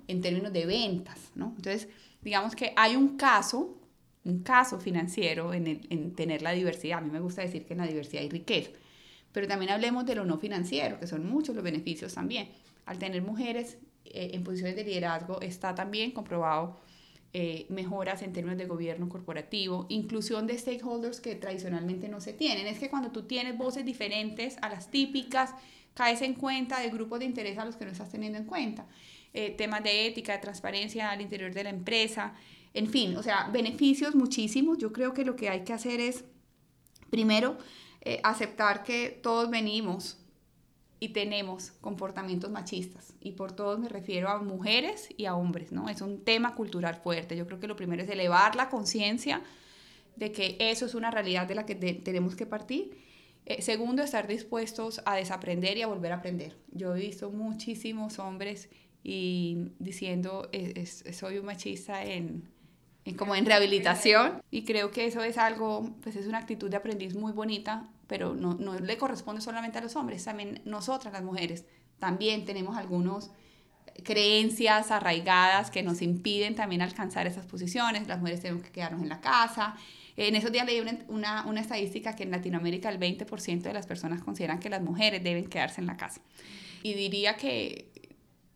en 0.07 0.21
términos 0.21 0.53
de 0.53 0.67
ventas, 0.67 1.31
¿no? 1.33 1.55
Entonces, 1.55 1.87
digamos 2.21 2.55
que 2.55 2.73
hay 2.75 2.95
un 2.95 3.17
caso, 3.17 3.81
un 4.25 4.43
caso 4.43 4.79
financiero 4.79 5.55
en, 5.55 5.87
en 5.89 6.13
tener 6.13 6.43
la 6.43 6.51
diversidad. 6.51 6.99
A 6.99 7.01
mí 7.01 7.09
me 7.09 7.19
gusta 7.19 7.41
decir 7.41 7.65
que 7.65 7.73
en 7.73 7.79
la 7.79 7.87
diversidad 7.87 8.21
hay 8.21 8.29
riqueza. 8.29 8.69
Pero 9.31 9.47
también 9.47 9.71
hablemos 9.71 10.05
de 10.05 10.13
lo 10.13 10.23
no 10.23 10.37
financiero, 10.37 10.99
que 10.99 11.07
son 11.07 11.27
muchos 11.27 11.55
los 11.55 11.63
beneficios 11.63 12.13
también. 12.13 12.49
Al 12.85 12.99
tener 12.99 13.23
mujeres 13.23 13.77
eh, 14.13 14.31
en 14.33 14.43
posiciones 14.43 14.75
de 14.75 14.83
liderazgo 14.83 15.41
está 15.41 15.75
también 15.75 16.11
comprobado 16.11 16.77
eh, 17.33 17.65
mejoras 17.69 18.21
en 18.21 18.33
términos 18.33 18.57
de 18.57 18.65
gobierno 18.65 19.09
corporativo, 19.09 19.85
inclusión 19.89 20.47
de 20.47 20.57
stakeholders 20.57 21.19
que 21.19 21.35
tradicionalmente 21.35 22.07
no 22.09 22.21
se 22.21 22.33
tienen. 22.33 22.67
Es 22.67 22.79
que 22.79 22.89
cuando 22.89 23.11
tú 23.11 23.23
tienes 23.23 23.57
voces 23.57 23.85
diferentes 23.85 24.57
a 24.61 24.69
las 24.69 24.89
típicas, 24.89 25.53
caes 25.93 26.21
en 26.21 26.35
cuenta 26.35 26.79
de 26.79 26.89
grupos 26.89 27.19
de 27.19 27.25
interés 27.25 27.57
a 27.57 27.65
los 27.65 27.75
que 27.75 27.85
no 27.85 27.91
estás 27.91 28.11
teniendo 28.11 28.37
en 28.37 28.45
cuenta. 28.45 28.87
Eh, 29.33 29.51
temas 29.51 29.83
de 29.83 30.07
ética, 30.07 30.33
de 30.33 30.39
transparencia 30.39 31.11
al 31.11 31.21
interior 31.21 31.53
de 31.53 31.63
la 31.63 31.69
empresa, 31.69 32.33
en 32.73 32.87
fin, 32.87 33.15
o 33.17 33.23
sea, 33.23 33.49
beneficios 33.51 34.15
muchísimos. 34.15 34.77
Yo 34.77 34.93
creo 34.93 35.13
que 35.13 35.25
lo 35.25 35.35
que 35.35 35.49
hay 35.49 35.63
que 35.63 35.73
hacer 35.73 35.99
es, 35.99 36.23
primero, 37.09 37.57
aceptar 38.23 38.83
que 38.83 39.09
todos 39.09 39.49
venimos 39.49 40.17
y 40.99 41.09
tenemos 41.09 41.71
comportamientos 41.81 42.49
machistas. 42.49 43.13
Y 43.19 43.33
por 43.33 43.51
todos 43.51 43.79
me 43.79 43.89
refiero 43.89 44.29
a 44.29 44.41
mujeres 44.41 45.09
y 45.15 45.25
a 45.25 45.35
hombres, 45.35 45.71
¿no? 45.71 45.89
Es 45.89 46.01
un 46.01 46.23
tema 46.23 46.55
cultural 46.55 46.95
fuerte. 46.95 47.35
Yo 47.35 47.45
creo 47.45 47.59
que 47.59 47.67
lo 47.67 47.75
primero 47.75 48.03
es 48.03 48.09
elevar 48.09 48.55
la 48.55 48.69
conciencia 48.69 49.41
de 50.15 50.31
que 50.31 50.57
eso 50.59 50.85
es 50.85 50.95
una 50.95 51.11
realidad 51.11 51.47
de 51.47 51.55
la 51.55 51.65
que 51.65 51.75
tenemos 51.75 52.35
que 52.35 52.45
partir. 52.45 52.97
Eh, 53.45 53.61
segundo, 53.61 54.03
estar 54.03 54.27
dispuestos 54.27 55.01
a 55.05 55.15
desaprender 55.15 55.77
y 55.77 55.83
a 55.83 55.87
volver 55.87 56.11
a 56.11 56.15
aprender. 56.15 56.57
Yo 56.71 56.95
he 56.95 56.99
visto 56.99 57.29
muchísimos 57.29 58.19
hombres 58.19 58.69
y 59.03 59.71
diciendo, 59.79 60.49
soy 61.13 61.37
un 61.37 61.45
machista 61.45 62.03
en, 62.03 62.49
como 63.15 63.35
en 63.35 63.45
rehabilitación 63.45 64.41
y 64.51 64.65
creo 64.65 64.91
que 64.91 65.05
eso 65.05 65.23
es 65.23 65.37
algo, 65.37 65.95
pues 66.01 66.17
es 66.17 66.27
una 66.27 66.39
actitud 66.39 66.69
de 66.69 66.75
aprendiz 66.75 67.15
muy 67.15 67.31
bonita, 67.31 67.89
pero 68.07 68.33
no, 68.33 68.55
no 68.55 68.79
le 68.79 68.97
corresponde 68.97 69.41
solamente 69.41 69.77
a 69.77 69.81
los 69.81 69.95
hombres, 69.95 70.23
también 70.23 70.61
nosotras 70.65 71.13
las 71.13 71.23
mujeres 71.23 71.65
también 71.99 72.45
tenemos 72.45 72.77
algunos 72.77 73.31
creencias 74.03 74.91
arraigadas 74.91 75.71
que 75.71 75.83
nos 75.83 76.01
impiden 76.01 76.55
también 76.55 76.81
alcanzar 76.81 77.27
esas 77.27 77.45
posiciones, 77.45 78.07
las 78.07 78.19
mujeres 78.19 78.41
tenemos 78.41 78.63
que 78.63 78.71
quedarnos 78.71 79.01
en 79.01 79.09
la 79.09 79.21
casa. 79.21 79.75
En 80.15 80.35
esos 80.35 80.51
días 80.51 80.65
leí 80.65 80.79
una, 80.79 80.97
una, 81.07 81.45
una 81.45 81.61
estadística 81.61 82.15
que 82.15 82.23
en 82.23 82.31
Latinoamérica 82.31 82.89
el 82.89 82.99
20% 82.99 83.61
de 83.61 83.73
las 83.73 83.85
personas 83.85 84.21
consideran 84.21 84.59
que 84.59 84.69
las 84.69 84.81
mujeres 84.81 85.23
deben 85.23 85.47
quedarse 85.47 85.81
en 85.81 85.87
la 85.87 85.97
casa. 85.97 86.21
Y 86.83 86.93
diría 86.93 87.37
que 87.37 87.91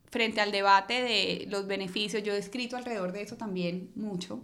frente 0.10 0.42
al 0.42 0.52
debate 0.52 1.02
de 1.02 1.46
los 1.50 1.68
beneficios, 1.68 2.22
yo 2.24 2.34
he 2.34 2.38
escrito 2.38 2.78
alrededor 2.78 3.12
de 3.12 3.22
eso 3.22 3.38
también 3.38 3.92
mucho, 3.96 4.44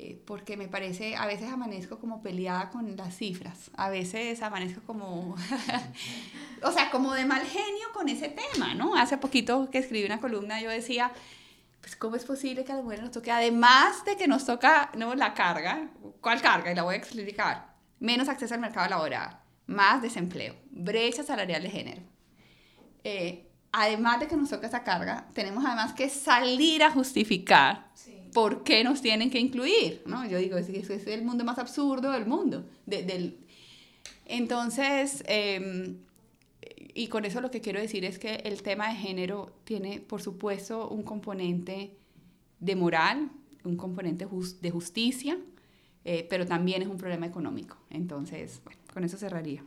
eh, 0.00 0.16
porque 0.26 0.56
me 0.56 0.68
parece, 0.68 1.16
a 1.16 1.26
veces 1.26 1.50
amanezco 1.50 1.98
como 1.98 2.22
peleada 2.22 2.70
con 2.70 2.96
las 2.96 3.16
cifras, 3.16 3.72
a 3.76 3.90
veces 3.90 4.40
amanezco 4.42 4.80
como, 4.82 5.34
o 6.62 6.70
sea, 6.70 6.92
como 6.92 7.14
de 7.14 7.24
mal 7.24 7.44
genio 7.44 7.88
con 7.92 8.08
ese 8.08 8.28
tema, 8.28 8.74
¿no? 8.74 8.94
Hace 8.94 9.18
poquito 9.18 9.68
que 9.72 9.78
escribí 9.78 10.06
una 10.06 10.20
columna, 10.20 10.62
yo 10.62 10.70
decía, 10.70 11.10
pues 11.80 11.96
cómo 11.96 12.14
es 12.14 12.24
posible 12.24 12.64
que 12.64 12.70
a 12.70 12.76
las 12.76 12.84
mujeres 12.84 13.06
nos 13.06 13.12
toque, 13.12 13.32
además 13.32 14.04
de 14.04 14.16
que 14.16 14.28
nos 14.28 14.46
toca, 14.46 14.92
no, 14.96 15.16
la 15.16 15.34
carga, 15.34 15.88
¿cuál 16.20 16.40
carga? 16.40 16.70
Y 16.70 16.76
la 16.76 16.84
voy 16.84 16.94
a 16.94 16.98
explicar, 16.98 17.74
menos 17.98 18.28
acceso 18.28 18.54
al 18.54 18.60
mercado 18.60 18.88
laboral, 18.88 19.40
más 19.66 20.00
desempleo, 20.00 20.54
brecha 20.70 21.24
salarial 21.24 21.64
de 21.64 21.70
género. 21.70 22.02
Eh, 23.02 23.50
además 23.72 24.20
de 24.20 24.28
que 24.28 24.36
nos 24.36 24.48
toca 24.48 24.68
esa 24.68 24.84
carga, 24.84 25.26
tenemos 25.34 25.64
además 25.64 25.92
que 25.92 26.08
salir 26.08 26.84
a 26.84 26.92
justificar 26.92 27.88
¿por 28.32 28.62
qué 28.64 28.84
nos 28.84 29.02
tienen 29.02 29.30
que 29.30 29.38
incluir? 29.38 30.02
¿no? 30.06 30.28
Yo 30.28 30.38
digo, 30.38 30.56
es, 30.56 30.68
es, 30.68 31.06
el 31.06 31.22
mundo 31.22 31.44
más 31.44 31.58
absurdo 31.58 32.12
del 32.12 32.26
mundo. 32.26 32.64
del... 32.86 33.38
Entonces, 34.26 35.24
em, 35.26 35.98
y 36.94 37.06
con 37.08 37.24
eso 37.24 37.40
lo 37.40 37.50
que 37.50 37.60
quiero 37.60 37.80
decir 37.80 38.04
es 38.04 38.18
que 38.18 38.36
el 38.44 38.62
tema 38.62 38.88
de 38.88 38.96
género 38.96 39.52
tiene, 39.64 40.00
por 40.00 40.20
supuesto, 40.20 40.88
un 40.88 41.02
componente 41.02 41.96
de 42.60 42.76
moral, 42.76 43.30
un 43.64 43.76
componente 43.76 44.26
de 44.60 44.70
justicia, 44.70 45.38
eh, 46.04 46.26
pero 46.28 46.46
también 46.46 46.82
es 46.82 46.88
un 46.88 46.96
problema 46.96 47.26
económico. 47.26 47.76
Entonces, 47.90 48.60
con 48.92 49.04
eso 49.04 49.16
cerraría. 49.16 49.62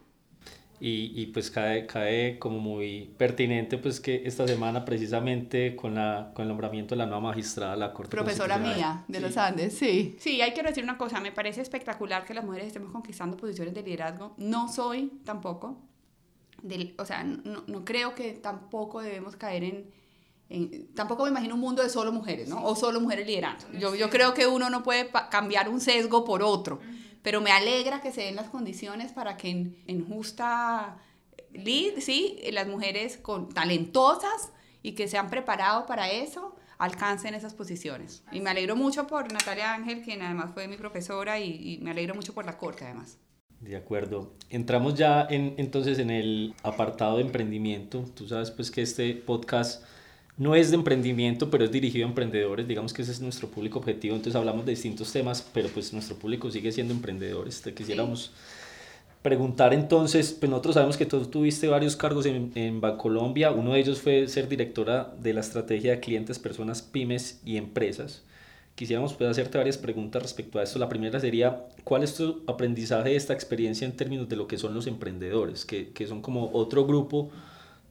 Y, 0.84 1.14
y, 1.16 1.28
pues 1.28 1.52
cae, 1.52 1.86
cae 1.86 2.40
como 2.40 2.58
muy 2.58 3.14
pertinente 3.16 3.78
pues 3.78 4.00
que 4.00 4.24
esta 4.26 4.48
semana 4.48 4.84
precisamente 4.84 5.76
con, 5.76 5.94
la, 5.94 6.32
con 6.34 6.42
el 6.42 6.50
nombramiento 6.50 6.96
de 6.96 6.98
la 6.98 7.06
nueva 7.06 7.22
magistrada 7.22 7.74
de 7.74 7.78
la 7.78 7.94
Corte 7.94 8.10
Profesora 8.10 8.58
mía 8.58 9.04
de 9.08 9.20
los 9.20 9.38
Andes, 9.38 9.78
sí. 9.78 10.16
Sí, 10.20 10.42
hay 10.42 10.56
que 10.56 10.64
decir 10.64 10.84
una 10.84 10.98
cosa, 10.98 11.20
me 11.20 11.32
parece 11.32 11.62
espectacular 11.62 12.26
que 12.26 12.34
las 12.34 12.44
mujeres 12.44 12.66
estemos 12.66 12.92
conquistando 12.92 13.38
posiciones 13.38 13.76
de 13.76 13.84
liderazgo. 13.84 14.34
No 14.38 14.74
soy 14.74 15.12
tampoco, 15.24 15.78
del, 16.64 16.96
o 16.98 17.06
sea, 17.06 17.24
no, 17.24 17.64
no 17.68 17.86
creo 17.86 18.16
que 18.16 18.34
tampoco 18.34 19.04
debemos 19.04 19.36
caer 19.36 19.64
en, 19.64 19.92
tampoco 20.96 21.24
me 21.24 21.30
imagino 21.30 21.56
un 21.56 21.62
mundo 21.62 21.82
de 21.82 21.90
solo 21.90 22.12
mujeres, 22.12 22.50
¿no? 22.50 22.64
O 22.66 22.76
solo 22.76 23.00
mujeres 23.00 23.26
liderando. 23.26 23.66
Yo, 23.80 23.96
yo 23.96 24.10
creo 24.10 24.34
que 24.34 24.48
uno 24.48 24.70
no 24.70 24.84
puede 24.84 25.10
cambiar 25.30 25.70
un 25.70 25.80
sesgo 25.80 26.26
por 26.26 26.42
otro, 26.44 26.80
pero 27.22 27.42
me 27.42 27.52
alegra 27.52 28.02
que 28.02 28.12
se 28.12 28.22
den 28.22 28.36
las 28.36 28.50
condiciones 28.50 29.12
para 29.12 29.38
que 29.38 29.50
en, 29.50 29.84
en 29.88 30.08
justa 30.08 30.98
lead, 31.54 32.00
sí, 32.00 32.40
las 32.52 32.68
mujeres 32.68 33.18
con, 33.18 33.50
talentosas 33.50 34.52
y 34.82 34.94
que 34.94 35.08
se 35.08 35.18
han 35.18 35.30
preparado 35.30 35.86
para 35.86 36.10
eso, 36.12 36.56
alcancen 36.78 37.36
esas 37.36 37.54
posiciones. 37.54 38.24
Y 38.32 38.40
me 38.42 38.50
alegro 38.50 38.76
mucho 38.76 39.06
por 39.08 39.32
Natalia 39.32 39.74
Ángel, 39.74 40.02
quien 40.02 40.22
además 40.22 40.52
fue 40.54 40.68
mi 40.68 40.78
profesora, 40.78 41.40
y, 41.40 41.74
y 41.74 41.78
me 41.80 41.92
alegro 41.92 42.16
mucho 42.16 42.34
por 42.34 42.46
la 42.46 42.58
corte 42.58 42.86
además. 42.86 43.20
De 43.62 43.76
acuerdo. 43.76 44.34
Entramos 44.50 44.96
ya 44.96 45.28
en, 45.30 45.54
entonces 45.58 46.00
en 46.00 46.10
el 46.10 46.56
apartado 46.64 47.18
de 47.18 47.24
emprendimiento. 47.24 48.04
Tú 48.16 48.28
sabes 48.28 48.50
pues 48.50 48.72
que 48.72 48.82
este 48.82 49.14
podcast 49.14 49.84
no 50.38 50.56
es 50.56 50.72
de 50.72 50.76
emprendimiento, 50.76 51.50
pero 51.50 51.66
es 51.66 51.72
dirigido 51.72 52.06
a 52.06 52.10
emprendedores, 52.10 52.68
digamos 52.68 52.94
que 52.94 53.02
ese 53.02 53.12
es 53.12 53.22
nuestro 53.22 53.48
público 53.48 53.80
objetivo, 53.80 54.16
entonces 54.16 54.36
hablamos 54.36 54.66
de 54.66 54.72
distintos 54.72 55.12
temas, 55.12 55.46
pero 55.54 55.70
pues 55.70 55.94
nuestro 55.94 56.16
público 56.16 56.50
sigue 56.50 56.72
siendo 56.72 56.94
emprendedores. 56.94 57.62
Te 57.62 57.74
quisiéramos 57.74 58.32
preguntar 59.22 59.74
entonces, 59.74 60.32
pues 60.32 60.50
nosotros 60.50 60.76
sabemos 60.76 60.98
que 60.98 61.06
tú 61.06 61.24
tuviste 61.26 61.68
varios 61.68 61.96
cargos 61.96 62.26
en, 62.26 62.52
en 62.56 62.82
Bancolombia, 62.82 63.52
uno 63.52 63.74
de 63.74 63.80
ellos 63.82 64.02
fue 64.02 64.28
ser 64.28 64.48
directora 64.48 65.14
de 65.20 65.34
la 65.34 65.42
estrategia 65.42 65.92
de 65.92 66.00
clientes, 66.00 66.40
personas, 66.40 66.82
pymes 66.82 67.42
y 67.46 67.58
empresas. 67.58 68.24
Quisiéramos 68.74 69.14
pues, 69.14 69.30
hacerte 69.30 69.58
varias 69.58 69.78
preguntas 69.78 70.24
respecto 70.24 70.58
a 70.58 70.64
esto. 70.64 70.80
La 70.80 70.90
primera 70.90 71.20
sería, 71.20 71.68
¿cuál 71.84 72.04
es 72.04 72.16
tu 72.16 72.42
aprendizaje 72.48 73.10
de 73.10 73.16
esta 73.16 73.34
experiencia 73.34 73.86
en 73.86 73.96
términos 73.96 74.30
de 74.30 74.38
lo 74.38 74.48
que 74.48 74.58
son 74.58 74.74
los 74.74 74.88
emprendedores, 74.88 75.66
que, 75.66 75.90
que 75.90 76.08
son 76.08 76.22
como 76.22 76.50
otro 76.54 76.86
grupo 76.88 77.30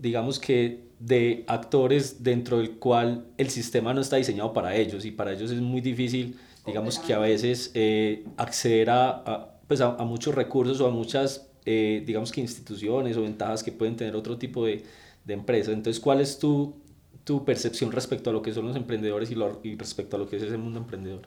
digamos 0.00 0.38
que 0.38 0.89
de 1.00 1.44
actores 1.48 2.22
dentro 2.22 2.58
del 2.58 2.72
cual 2.72 3.26
el 3.38 3.48
sistema 3.50 3.92
no 3.94 4.02
está 4.02 4.16
diseñado 4.16 4.52
para 4.52 4.76
ellos 4.76 5.04
y 5.04 5.10
para 5.10 5.32
ellos 5.32 5.50
es 5.50 5.60
muy 5.60 5.80
difícil, 5.80 6.38
digamos 6.66 6.98
que 6.98 7.14
a 7.14 7.18
veces 7.18 7.72
eh, 7.74 8.24
acceder 8.36 8.90
a, 8.90 9.58
pues 9.66 9.80
a, 9.80 9.92
muchos 10.04 10.34
recursos 10.34 10.78
o 10.80 10.86
a 10.86 10.90
muchas, 10.90 11.50
eh, 11.64 12.04
digamos 12.06 12.30
que 12.30 12.42
instituciones 12.42 13.16
o 13.16 13.22
ventajas 13.22 13.62
que 13.62 13.72
pueden 13.72 13.96
tener 13.96 14.14
otro 14.14 14.36
tipo 14.36 14.66
de, 14.66 14.84
de 15.24 15.34
empresas. 15.34 15.72
Entonces, 15.72 16.00
¿cuál 16.00 16.20
es 16.20 16.38
tu, 16.38 16.76
tu 17.24 17.46
percepción 17.46 17.90
respecto 17.92 18.28
a 18.28 18.32
lo 18.34 18.42
que 18.42 18.52
son 18.52 18.66
los 18.66 18.76
emprendedores 18.76 19.30
y, 19.30 19.34
lo, 19.34 19.60
y 19.62 19.76
respecto 19.76 20.16
a 20.16 20.18
lo 20.18 20.28
que 20.28 20.36
es 20.36 20.42
ese 20.42 20.58
mundo 20.58 20.78
emprendedor? 20.78 21.22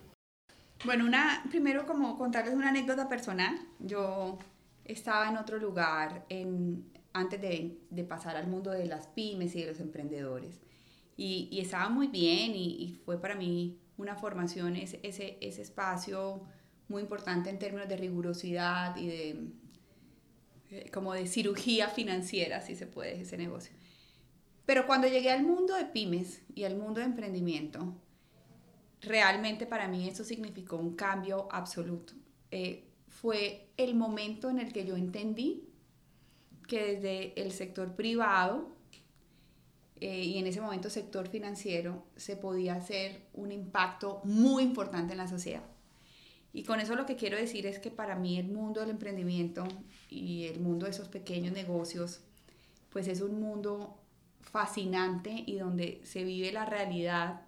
Bueno, 0.85 1.05
una, 1.05 1.43
primero 1.49 1.87
como 1.87 2.17
contarles 2.17 2.53
una 2.53 2.69
anécdota 2.69 3.09
personal. 3.09 3.55
Yo 3.79 4.37
estaba 4.85 5.29
en 5.29 5.37
otro 5.37 5.57
lugar 5.57 6.25
en, 6.29 6.85
antes 7.13 7.39
de, 7.41 7.79
de, 7.89 8.03
pasar 8.03 8.35
al 8.35 8.47
mundo 8.47 8.71
de 8.71 8.85
las 8.85 9.07
pymes 9.07 9.55
y 9.55 9.61
de 9.61 9.67
los 9.67 9.79
emprendedores. 9.79 10.59
Y, 11.15 11.47
y 11.51 11.59
estaba 11.59 11.89
muy 11.89 12.07
bien 12.07 12.55
y, 12.55 12.83
y, 12.83 12.93
fue 13.05 13.21
para 13.21 13.35
mí 13.35 13.79
una 13.97 14.15
formación, 14.15 14.75
ese, 14.75 14.99
ese, 15.03 15.37
ese, 15.41 15.61
espacio 15.61 16.41
muy 16.87 17.03
importante 17.03 17.49
en 17.49 17.59
términos 17.59 17.87
de 17.87 17.97
rigurosidad 17.97 18.95
y 18.97 19.07
de 19.07 19.47
eh, 20.71 20.89
como 20.91 21.13
de 21.13 21.27
cirugía 21.27 21.87
financiera, 21.87 22.61
si 22.61 22.75
se 22.75 22.87
puede, 22.87 23.21
ese 23.21 23.37
negocio. 23.37 23.75
Pero 24.65 24.87
cuando 24.87 25.07
llegué 25.07 25.29
al 25.29 25.43
mundo 25.43 25.75
de 25.75 25.85
pymes 25.85 26.41
y 26.55 26.63
al 26.63 26.77
mundo 26.77 26.99
de 26.99 27.05
emprendimiento, 27.05 27.93
realmente 29.01 29.67
para 29.67 29.87
mí 29.87 30.07
eso 30.07 30.23
significó 30.23 30.77
un 30.77 30.95
cambio 30.95 31.47
absoluto. 31.51 32.13
Eh, 32.49 32.89
fue 33.07 33.69
el 33.77 33.93
momento 33.93 34.49
en 34.49 34.59
el 34.59 34.73
que 34.73 34.85
yo 34.85 34.95
entendí 34.95 35.69
que 36.67 36.95
desde 36.95 37.41
el 37.41 37.51
sector 37.51 37.95
privado 37.95 38.75
eh, 39.99 40.23
y 40.23 40.37
en 40.37 40.47
ese 40.47 40.59
momento 40.59 40.89
sector 40.89 41.27
financiero 41.29 42.03
se 42.15 42.35
podía 42.35 42.75
hacer 42.75 43.21
un 43.33 43.51
impacto 43.51 44.21
muy 44.23 44.63
importante 44.63 45.13
en 45.13 45.19
la 45.19 45.27
sociedad. 45.27 45.63
Y 46.51 46.63
con 46.63 46.79
eso 46.79 46.95
lo 46.95 47.05
que 47.05 47.15
quiero 47.15 47.37
decir 47.37 47.65
es 47.65 47.79
que 47.79 47.89
para 47.89 48.15
mí 48.15 48.37
el 48.37 48.47
mundo 48.47 48.81
del 48.81 48.91
emprendimiento 48.91 49.63
y 50.09 50.45
el 50.45 50.59
mundo 50.59 50.85
de 50.85 50.91
esos 50.91 51.07
pequeños 51.07 51.53
negocios, 51.53 52.21
pues 52.89 53.07
es 53.07 53.21
un 53.21 53.39
mundo 53.39 53.97
fascinante 54.41 55.43
y 55.47 55.57
donde 55.57 56.01
se 56.03 56.23
vive 56.23 56.51
la 56.51 56.65
realidad, 56.65 57.41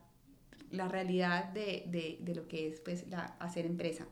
la 0.72 0.88
realidad 0.88 1.46
de, 1.50 1.84
de, 1.88 2.18
de 2.22 2.36
lo 2.36 2.48
que 2.48 2.70
es 2.70 2.80
pues, 2.80 3.08
la, 3.10 3.26
hacer 3.40 3.66
empresa. 3.66 4.08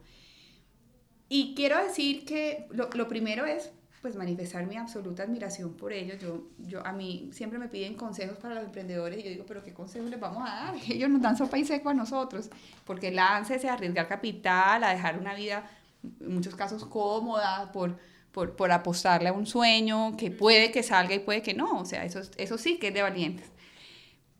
Y 1.29 1.55
quiero 1.55 1.83
decir 1.83 2.25
que 2.25 2.67
lo, 2.69 2.89
lo 2.93 3.07
primero 3.07 3.45
es 3.45 3.71
pues 4.03 4.17
manifestar 4.17 4.67
mi 4.67 4.75
absoluta 4.75 5.23
admiración 5.23 5.75
por 5.75 5.93
ellos. 5.93 6.19
Yo, 6.19 6.43
yo, 6.57 6.85
a 6.85 6.91
mí 6.91 7.29
siempre 7.31 7.57
me 7.57 7.69
piden 7.69 7.95
consejos 7.95 8.37
para 8.37 8.53
los 8.53 8.65
emprendedores 8.65 9.17
y 9.17 9.23
yo 9.23 9.29
digo, 9.29 9.45
pero 9.47 9.63
¿qué 9.63 9.73
consejos 9.73 10.09
les 10.09 10.19
vamos 10.19 10.43
a 10.45 10.53
dar? 10.53 10.75
Ellos 10.89 11.09
nos 11.09 11.21
dan 11.21 11.37
sopa 11.37 11.57
y 11.57 11.63
seco 11.63 11.89
a 11.89 11.93
nosotros, 11.93 12.49
porque 12.83 13.11
láncese 13.11 13.69
a 13.69 13.75
arriesgar 13.75 14.09
capital, 14.09 14.83
a 14.83 14.89
dejar 14.89 15.17
una 15.17 15.33
vida, 15.33 15.71
en 16.19 16.33
muchos 16.33 16.53
casos, 16.53 16.83
cómoda, 16.83 17.71
por, 17.71 17.97
por, 18.33 18.57
por 18.57 18.73
apostarle 18.73 19.29
a 19.29 19.33
un 19.33 19.45
sueño 19.45 20.17
que 20.17 20.31
puede 20.31 20.73
que 20.73 20.83
salga 20.83 21.15
y 21.15 21.19
puede 21.19 21.41
que 21.41 21.53
no. 21.53 21.79
O 21.79 21.85
sea, 21.85 22.03
eso, 22.03 22.19
eso 22.35 22.57
sí 22.57 22.79
que 22.79 22.89
es 22.89 22.93
de 22.93 23.03
valientes. 23.03 23.49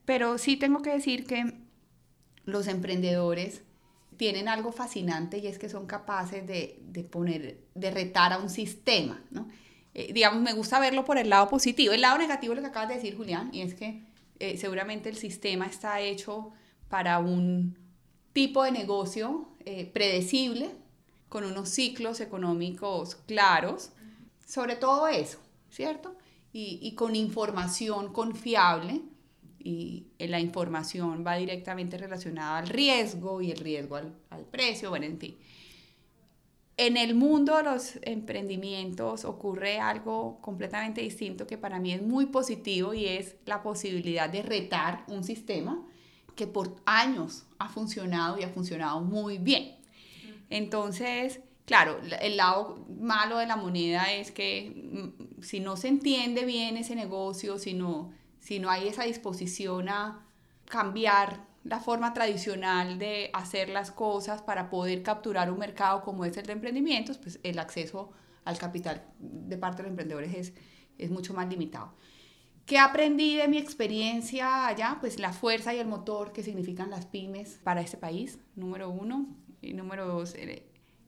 Pero 0.04 0.38
sí 0.40 0.58
tengo 0.58 0.82
que 0.82 0.92
decir 0.92 1.26
que 1.26 1.54
los 2.44 2.68
emprendedores 2.68 3.62
tienen 4.24 4.48
algo 4.48 4.72
fascinante 4.72 5.40
y 5.40 5.48
es 5.48 5.60
que 5.60 5.68
son 5.68 5.86
capaces 5.86 6.48
de, 6.48 6.80
de 6.82 7.04
poner, 7.04 7.58
de 7.76 7.92
retar 7.92 8.32
a 8.32 8.38
un 8.38 8.50
sistema, 8.50 9.22
¿no? 9.32 9.50
Eh, 9.94 10.14
digamos, 10.14 10.42
me 10.42 10.54
gusta 10.54 10.80
verlo 10.80 11.04
por 11.04 11.18
el 11.18 11.30
lado 11.30 11.50
positivo. 11.50 11.94
El 11.94 12.00
lado 12.00 12.18
negativo 12.18 12.54
es 12.54 12.56
lo 12.56 12.64
que 12.64 12.70
acabas 12.70 12.88
de 12.88 12.96
decir, 12.96 13.18
Julián, 13.18 13.50
y 13.52 13.60
es 13.60 13.74
que 13.74 14.02
eh, 14.40 14.58
seguramente 14.58 15.10
el 15.10 15.18
sistema 15.18 15.66
está 15.66 16.00
hecho 16.00 16.54
para 16.88 17.20
un 17.20 17.78
tipo 18.32 18.64
de 18.64 18.72
negocio 18.72 19.50
eh, 19.66 19.92
predecible, 19.94 20.70
con 21.28 21.44
unos 21.44 21.68
ciclos 21.68 22.22
económicos 22.22 23.16
claros, 23.28 23.92
sobre 24.48 24.78
todo 24.78 25.10
eso, 25.10 25.40
¿cierto? 25.70 26.16
Y, 26.54 26.80
y 26.82 26.96
con 26.96 27.18
información 27.18 28.14
confiable 28.14 29.02
y 29.64 30.06
la 30.20 30.40
información 30.40 31.24
va 31.26 31.36
directamente 31.36 31.98
relacionada 31.98 32.58
al 32.58 32.68
riesgo 32.68 33.42
y 33.42 33.52
el 33.52 33.58
riesgo 33.58 33.96
al, 33.96 34.14
al, 34.30 34.44
precio, 34.46 34.90
bueno, 34.90 35.06
en 35.06 35.20
fin. 35.20 35.38
En 36.76 36.98
el 36.98 37.14
mundo 37.14 37.58
de 37.58 37.64
los 37.64 38.00
emprendimientos 38.02 39.26
ocurre 39.26 39.80
algo 39.80 40.40
completamente 40.42 41.02
distinto 41.02 41.46
que 41.46 41.58
para 41.58 41.80
mí 41.80 41.94
es 41.94 42.02
muy 42.02 42.26
positivo 42.26 42.94
y 42.96 43.06
es 43.06 43.36
la 43.46 43.62
posibilidad 43.62 44.28
de 44.28 44.42
retar 44.42 45.04
un 45.08 45.24
sistema 45.24 45.86
que 46.36 46.48
por 46.48 46.76
años 46.86 47.46
ha 47.60 47.70
funcionado 47.70 48.40
y 48.40 48.44
ha 48.44 48.50
funcionado 48.50 49.02
muy 49.02 49.38
bien. 49.38 49.76
Entonces, 50.50 51.42
claro, 51.66 52.00
el 52.22 52.38
lado 52.38 52.86
malo 53.00 53.38
de 53.38 53.46
la 53.46 53.56
moneda 53.56 54.12
es 54.12 54.32
que 54.32 54.72
mm, 54.92 55.42
si 55.42 55.60
no 55.60 55.78
se 55.78 55.88
entiende 55.90 56.46
bien 56.46 56.78
ese 56.78 56.96
negocio, 56.96 57.60
si 57.60 57.74
no 57.74 58.12
si 58.44 58.60
no 58.60 58.70
hay 58.70 58.90
esa 58.90 59.04
disposición 59.06 59.88
a 59.88 60.28
cambiar 60.66 61.46
la 61.64 61.80
forma 61.80 62.14
tradicional 62.14 63.00
de 63.00 63.30
hacer 63.32 63.70
las 63.70 63.90
cosas 63.90 64.42
para 64.42 64.70
poder 64.70 65.02
capturar 65.02 65.50
un 65.50 65.60
mercado 65.60 66.02
como 66.02 66.26
es 66.26 66.36
el 66.36 66.46
de 66.46 66.52
emprendimientos, 66.52 67.18
pues 67.18 67.40
el 67.44 67.58
acceso 67.58 68.12
al 68.44 68.58
capital 68.58 69.02
de 69.18 69.58
parte 69.58 69.78
de 69.78 69.84
los 69.84 69.92
emprendedores 69.92 70.34
es, 70.36 70.54
es 70.98 71.10
mucho 71.10 71.34
más 71.34 71.48
limitado. 71.48 71.94
¿Qué 72.66 72.78
aprendí 72.80 73.38
de 73.38 73.48
mi 73.48 73.58
experiencia 73.58 74.68
allá? 74.68 74.98
Pues 75.00 75.20
la 75.20 75.32
fuerza 75.32 75.74
y 75.74 75.80
el 75.80 75.88
motor 75.88 76.34
que 76.34 76.44
significan 76.44 76.90
las 76.90 77.06
pymes 77.06 77.62
para 77.64 77.80
este 77.80 77.96
país, 77.96 78.40
número 78.56 78.90
uno. 78.90 79.26
Y 79.62 79.74
número 79.74 80.06
dos, 80.06 80.36
eh, 80.36 80.66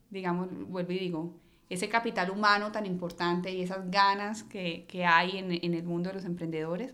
digamos, 0.10 0.48
vuelvo 0.70 0.94
y 0.94 1.00
digo, 1.00 1.38
ese 1.70 1.90
capital 1.90 2.32
humano 2.32 2.72
tan 2.72 2.86
importante 2.86 3.52
y 3.52 3.62
esas 3.62 3.92
ganas 3.92 4.44
que, 4.44 4.86
que 4.88 5.06
hay 5.06 5.38
en, 5.38 5.52
en 5.52 5.74
el 5.74 5.84
mundo 5.84 6.10
de 6.10 6.16
los 6.16 6.26
emprendedores. 6.26 6.94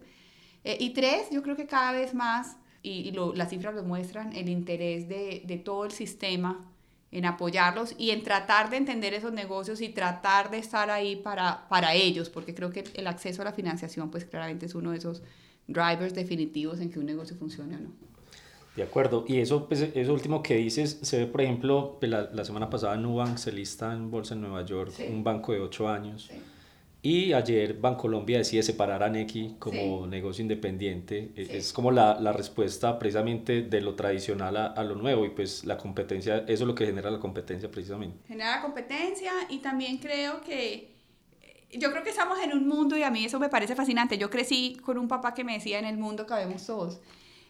Eh, 0.64 0.78
y 0.80 0.92
tres, 0.92 1.30
yo 1.32 1.42
creo 1.42 1.56
que 1.56 1.66
cada 1.66 1.92
vez 1.92 2.14
más 2.14 2.58
y, 2.84 3.12
las 3.36 3.50
cifras 3.50 3.76
lo 3.76 3.84
muestran, 3.84 4.34
el 4.36 4.50
interés 4.50 5.08
de, 5.08 5.44
de 5.46 5.58
todo 5.58 5.86
el 5.86 5.92
sistema 5.92 6.68
en 7.12 7.26
apoyarlos 7.26 7.94
y 7.98 8.12
en 8.12 8.24
tratar 8.24 8.70
de 8.70 8.78
entender 8.78 9.14
esos 9.14 9.34
negocios 9.34 9.82
y 9.82 9.90
tratar 9.90 10.50
de 10.50 10.60
estar 10.60 10.90
ahí 10.90 11.18
para, 11.18 11.68
para 11.68 11.94
ellos, 11.94 12.30
porque 12.30 12.56
creo 12.56 12.72
que 12.72 12.86
el 12.94 13.08
acceso 13.08 13.42
a 13.42 13.46
la 13.46 13.54
financiación 13.54 14.10
pues 14.10 14.26
claramente 14.26 14.66
es 14.66 14.76
uno 14.76 14.92
de 14.92 14.98
esos 14.98 15.22
drivers 15.68 16.14
definitivos 16.14 16.80
en 16.80 16.90
que 16.90 17.00
un 17.00 17.06
negocio 17.06 17.36
funcione 17.36 17.76
o 17.76 17.80
no. 17.80 17.90
De 18.76 18.84
acuerdo, 18.84 19.26
y 19.28 19.40
eso, 19.40 19.68
pues, 19.68 19.82
eso 19.82 20.14
último 20.14 20.42
que 20.42 20.56
dices, 20.56 21.00
se 21.02 21.20
ve, 21.20 21.26
por 21.28 21.42
ejemplo, 21.42 21.98
pues, 22.00 22.10
la, 22.10 22.30
la 22.32 22.46
semana 22.46 22.70
pasada 22.70 22.96
Nubank 22.96 23.36
se 23.36 23.52
lista 23.52 23.92
en 23.92 24.10
bolsa 24.10 24.34
en 24.34 24.42
Nueva 24.42 24.66
York, 24.66 24.94
un 25.10 25.26
banco 25.26 25.52
de 25.52 25.60
8 25.60 25.90
años. 25.90 26.30
Sí. 26.32 26.40
Y 27.04 27.34
ayer 27.34 27.80
Bancolombia 27.80 28.38
decide 28.38 28.62
separar 28.62 29.02
a 29.02 29.10
Nequi 29.10 29.56
como 29.58 30.06
negocio 30.06 30.44
independiente. 30.44 31.32
E, 31.36 31.58
es 31.58 31.74
como 31.74 31.90
la, 31.90 32.20
la, 32.20 32.32
respuesta 32.32 33.00
precisamente 33.00 33.64
de 33.64 33.82
lo 33.82 33.96
tradicional 33.96 34.56
a, 34.56 34.68
a, 34.68 34.84
lo 34.84 34.94
nuevo 34.96 35.26
y 35.26 35.30
pues 35.30 35.66
la 35.66 35.78
competencia, 35.78 36.38
eso 36.40 36.46
es 36.48 36.62
lo 36.62 36.76
que 36.76 36.86
genera 36.86 37.10
la 37.10 37.20
competencia 37.20 37.72
precisamente. 37.72 38.20
Genera 38.28 38.62
competencia 38.62 39.32
y 39.50 39.60
también 39.60 39.98
creo 39.98 40.42
que, 40.42 40.92
yo 41.74 41.92
creo 41.92 42.04
que 42.04 42.12
estamos 42.12 42.38
en 42.40 42.54
un 42.54 42.68
mundo 42.68 42.96
y 42.96 43.02
a 43.02 43.10
mí 43.10 43.26
eso 43.26 43.40
me 43.40 43.50
parece 43.50 43.76
fascinante. 43.76 44.20
Yo 44.20 44.30
crecí 44.30 44.78
con 44.84 45.00
un 45.00 45.08
papá 45.08 45.34
que 45.34 45.44
me 45.44 45.54
decía 45.54 45.80
en 45.80 45.86
el 45.86 45.98
mundo 45.98 46.28
cabemos 46.28 46.68
todos. 46.68 47.00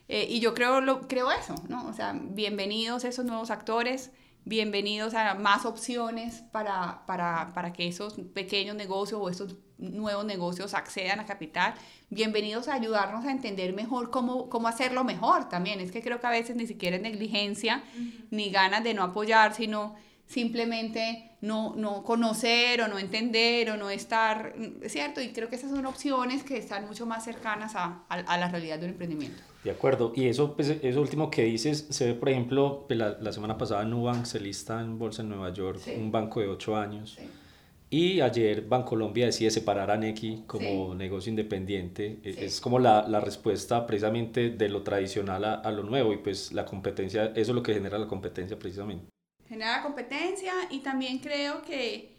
Eh, 0.07 0.27
y 0.29 0.39
yo 0.39 0.53
creo, 0.53 0.79
lo, 0.79 1.07
creo 1.07 1.29
eso, 1.31 1.55
¿no? 1.67 1.87
O 1.87 1.93
sea, 1.93 2.17
bienvenidos 2.17 3.03
esos 3.03 3.25
nuevos 3.25 3.51
actores 3.51 4.11
bienvenidos 4.45 5.13
a 5.13 5.35
más 5.35 5.65
opciones 5.65 6.43
para, 6.51 7.05
para, 7.05 7.51
para, 7.53 7.73
que 7.73 7.87
esos 7.87 8.15
pequeños 8.33 8.75
negocios 8.75 9.19
o 9.21 9.29
esos 9.29 9.55
nuevos 9.77 10.25
negocios 10.25 10.73
accedan 10.73 11.19
a 11.19 11.25
capital. 11.25 11.73
Bienvenidos 12.09 12.67
a 12.67 12.75
ayudarnos 12.75 13.25
a 13.25 13.31
entender 13.31 13.73
mejor 13.73 14.09
cómo, 14.09 14.49
cómo 14.49 14.67
hacerlo 14.67 15.03
mejor 15.03 15.49
también. 15.49 15.79
Es 15.79 15.91
que 15.91 16.01
creo 16.01 16.19
que 16.19 16.27
a 16.27 16.31
veces 16.31 16.55
ni 16.55 16.67
siquiera 16.67 16.97
es 16.97 17.01
negligencia 17.01 17.83
ni 18.29 18.49
ganas 18.49 18.83
de 18.83 18.93
no 18.93 19.03
apoyar, 19.03 19.53
sino 19.53 19.95
simplemente 20.31 21.31
no, 21.41 21.75
no 21.75 22.03
conocer 22.03 22.81
o 22.81 22.87
no 22.87 22.97
entender 22.97 23.69
o 23.71 23.77
no 23.77 23.89
estar, 23.89 24.55
¿cierto? 24.87 25.21
Y 25.21 25.29
creo 25.33 25.49
que 25.49 25.57
esas 25.57 25.71
son 25.71 25.85
opciones 25.85 26.43
que 26.43 26.57
están 26.57 26.87
mucho 26.87 27.05
más 27.05 27.25
cercanas 27.25 27.75
a, 27.75 28.03
a, 28.07 28.15
a 28.15 28.37
la 28.37 28.47
realidad 28.47 28.79
del 28.79 28.91
emprendimiento. 28.91 29.41
De 29.63 29.71
acuerdo, 29.71 30.13
y 30.15 30.27
eso, 30.27 30.55
pues, 30.55 30.69
eso 30.69 31.01
último 31.01 31.29
que 31.29 31.43
dices, 31.43 31.87
se 31.89 32.07
ve, 32.07 32.13
por 32.13 32.29
ejemplo, 32.29 32.85
pues, 32.87 32.97
la, 32.97 33.17
la 33.19 33.31
semana 33.31 33.57
pasada 33.57 33.83
Nubank 33.83 34.25
se 34.25 34.39
lista 34.39 34.81
en 34.81 34.97
bolsa 34.97 35.21
en 35.21 35.29
Nueva 35.29 35.53
York, 35.53 35.81
un 35.97 36.11
banco 36.11 36.39
de 36.39 36.47
8 36.47 36.77
años, 36.77 37.19
y 37.89 38.21
ayer 38.21 38.61
Bancolombia 38.61 39.25
decide 39.25 39.51
separar 39.51 39.91
a 39.91 39.97
Nequi 39.97 40.45
como 40.47 40.95
negocio 40.95 41.29
independiente. 41.29 42.19
E, 42.23 42.45
es 42.45 42.61
como 42.61 42.79
la, 42.79 43.05
la, 43.07 43.19
respuesta 43.19 43.85
precisamente 43.85 44.49
de 44.51 44.69
lo 44.69 44.81
tradicional 44.81 45.43
a, 45.43 45.55
a, 45.55 45.71
lo 45.71 45.83
nuevo, 45.83 46.13
y 46.13 46.17
pues 46.17 46.53
la 46.53 46.65
competencia, 46.65 47.25
eso 47.25 47.51
es 47.51 47.55
lo 47.55 47.61
que 47.61 47.73
genera 47.73 47.99
la 47.99 48.07
competencia 48.07 48.57
precisamente. 48.57 49.11
Genera 49.51 49.83
competencia, 49.83 50.53
y 50.69 50.79
también 50.79 51.19
creo 51.19 51.61
que 51.61 52.15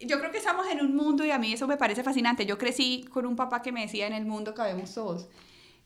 yo 0.00 0.18
creo 0.18 0.32
que 0.32 0.38
estamos 0.38 0.66
en 0.66 0.80
un 0.80 0.96
mundo 0.96 1.24
y 1.24 1.30
a 1.30 1.38
mí 1.38 1.52
eso 1.52 1.68
me 1.68 1.76
parece 1.76 2.02
fascinante. 2.02 2.46
Yo 2.46 2.58
crecí 2.58 3.04
con 3.12 3.26
un 3.26 3.36
papá 3.36 3.62
que 3.62 3.70
me 3.70 3.82
decía 3.82 4.08
en 4.08 4.12
el 4.12 4.26
mundo 4.26 4.54
cabemos 4.54 4.92
todos. 4.92 5.28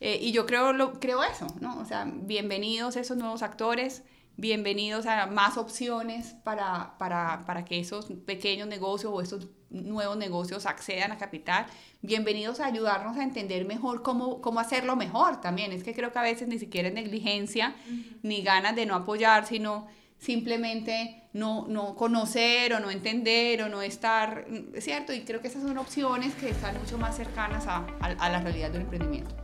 Eh, 0.00 0.18
y 0.22 0.32
yo 0.32 0.46
creo, 0.46 0.72
lo, 0.72 0.98
creo 0.98 1.22
eso, 1.24 1.46
¿no? 1.60 1.78
O 1.78 1.84
sea, 1.84 2.10
bienvenidos 2.10 2.96
esos 2.96 3.18
nuevos 3.18 3.42
actores, 3.42 4.02
bienvenidos 4.38 5.04
a 5.04 5.26
más 5.26 5.58
opciones 5.58 6.36
para, 6.42 6.96
para, 6.96 7.44
para 7.44 7.66
que 7.66 7.78
esos 7.78 8.06
pequeños 8.24 8.66
negocios 8.66 9.12
o 9.14 9.20
esos 9.20 9.48
nuevos 9.68 10.16
negocios 10.16 10.64
accedan 10.64 11.12
a 11.12 11.18
capital. 11.18 11.66
Bienvenidos 12.00 12.60
a 12.60 12.66
ayudarnos 12.66 13.18
a 13.18 13.24
entender 13.24 13.66
mejor 13.66 14.02
cómo, 14.02 14.40
cómo 14.40 14.58
hacerlo 14.58 14.96
mejor 14.96 15.42
también. 15.42 15.70
Es 15.70 15.84
que 15.84 15.92
creo 15.92 16.12
que 16.12 16.18
a 16.18 16.22
veces 16.22 16.48
ni 16.48 16.58
siquiera 16.58 16.88
es 16.88 16.94
negligencia 16.94 17.74
ni 18.22 18.40
ganas 18.40 18.74
de 18.74 18.86
no 18.86 18.94
apoyar, 18.94 19.44
sino 19.44 19.86
simplemente 20.22 21.24
no, 21.32 21.66
no 21.66 21.96
conocer 21.96 22.72
o 22.74 22.80
no 22.80 22.92
entender 22.92 23.60
o 23.62 23.68
no 23.68 23.82
estar, 23.82 24.46
¿cierto? 24.78 25.12
Y 25.12 25.22
creo 25.22 25.40
que 25.40 25.48
esas 25.48 25.62
son 25.62 25.76
opciones 25.78 26.32
que 26.36 26.50
están 26.50 26.78
mucho 26.78 26.96
más 26.96 27.16
cercanas 27.16 27.66
a, 27.66 27.84
a, 28.00 28.06
a 28.06 28.30
la 28.30 28.40
realidad 28.40 28.70
del 28.70 28.82
emprendimiento. 28.82 29.34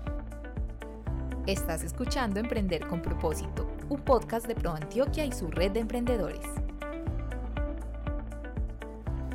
Estás 1.49 1.83
escuchando 1.83 2.39
Emprender 2.39 2.87
con 2.87 3.03
propósito, 3.03 3.69
un 3.89 4.01
podcast 4.03 4.47
de 4.47 4.55
Pro 4.55 4.71
Antioquia 4.71 5.25
y 5.25 5.33
su 5.33 5.51
red 5.51 5.73
de 5.73 5.81
emprendedores. 5.81 6.47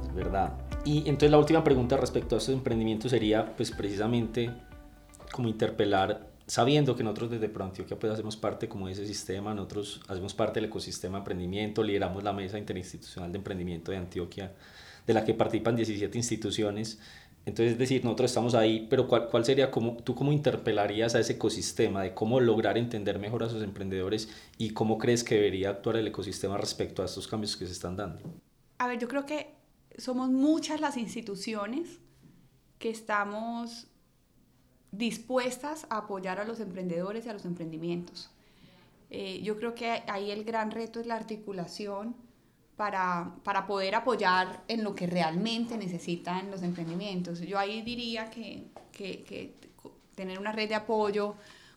Es 0.01 0.13
verdad. 0.15 0.53
Y 0.85 0.99
entonces 0.99 1.31
la 1.31 1.39
última 1.39 1.61
pregunta 1.61 1.97
respecto 1.97 2.35
a 2.35 2.37
estos 2.37 2.53
emprendimientos 2.53 3.11
sería, 3.11 3.53
pues 3.57 3.69
precisamente, 3.71 4.49
como 5.33 5.49
interpelar, 5.49 6.32
sabiendo 6.47 6.95
que 6.95 7.03
nosotros 7.03 7.31
desde 7.31 7.49
Pro 7.49 7.65
Antioquia 7.65 7.97
pues 7.97 8.11
hacemos 8.11 8.37
parte 8.37 8.67
como 8.67 8.87
de 8.87 8.93
ese 8.93 9.05
sistema, 9.05 9.53
nosotros 9.53 10.01
hacemos 10.07 10.33
parte 10.33 10.59
del 10.59 10.69
ecosistema 10.69 11.17
de 11.17 11.19
emprendimiento, 11.19 11.83
lideramos 11.83 12.23
la 12.23 12.33
mesa 12.33 12.57
interinstitucional 12.57 13.31
de 13.31 13.37
emprendimiento 13.37 13.91
de 13.91 13.97
Antioquia, 13.97 14.53
de 15.05 15.13
la 15.13 15.25
que 15.25 15.33
participan 15.33 15.75
17 15.75 16.17
instituciones 16.17 16.99
entonces, 17.45 17.73
es 17.73 17.77
decir, 17.77 18.05
nosotros 18.05 18.31
estamos 18.31 18.55
ahí, 18.55 18.87
pero 18.89 19.07
¿cuál, 19.07 19.27
cuál 19.27 19.43
sería, 19.43 19.69
como, 19.69 19.97
tú 19.97 20.15
cómo 20.15 20.31
interpelarías 20.31 21.13
a 21.15 21.19
ese 21.19 21.33
ecosistema 21.33 22.01
de 22.01 22.13
cómo 22.13 22.39
lograr 22.39 22.77
entender 22.77 23.19
mejor 23.19 23.43
a 23.43 23.49
sus 23.49 23.61
emprendedores 23.63 24.29
y 24.57 24.69
cómo 24.69 24.97
crees 24.97 25.25
que 25.25 25.35
debería 25.35 25.69
actuar 25.69 25.97
el 25.97 26.07
ecosistema 26.07 26.57
respecto 26.57 27.01
a 27.01 27.05
estos 27.05 27.27
cambios 27.27 27.57
que 27.57 27.65
se 27.65 27.73
están 27.73 27.97
dando? 27.97 28.21
A 28.77 28.87
ver, 28.87 28.97
yo 28.97 29.09
creo 29.09 29.25
que 29.25 29.53
somos 29.97 30.29
muchas 30.29 30.79
las 30.79 30.95
instituciones 30.95 31.99
que 32.79 32.89
estamos 32.89 33.87
dispuestas 34.93 35.87
a 35.89 35.97
apoyar 35.97 36.39
a 36.39 36.45
los 36.45 36.59
emprendedores 36.59 37.25
y 37.25 37.29
a 37.29 37.33
los 37.33 37.45
emprendimientos. 37.45 38.29
Eh, 39.09 39.41
yo 39.43 39.57
creo 39.57 39.75
que 39.75 40.03
ahí 40.07 40.31
el 40.31 40.43
gran 40.43 40.71
reto 40.71 40.99
es 40.99 41.07
la 41.07 41.15
articulación 41.15 42.15
para, 42.75 43.35
para, 43.43 43.67
poder 43.67 43.95
apoyar 43.95 44.63
en 44.67 44.83
lo 44.83 44.95
que 44.95 45.05
realmente 45.05 45.77
necesitan 45.77 46.49
los 46.49 46.63
emprendimientos. 46.63 47.39
Yo 47.41 47.59
ahí 47.59 47.81
diría 47.81 48.29
que, 48.29 48.63
que, 48.91 49.23
que, 49.23 49.53
tener 50.15 50.39
una 50.39 50.51
red 50.51 50.69
de 50.69 50.75
apoyo, 50.75 51.35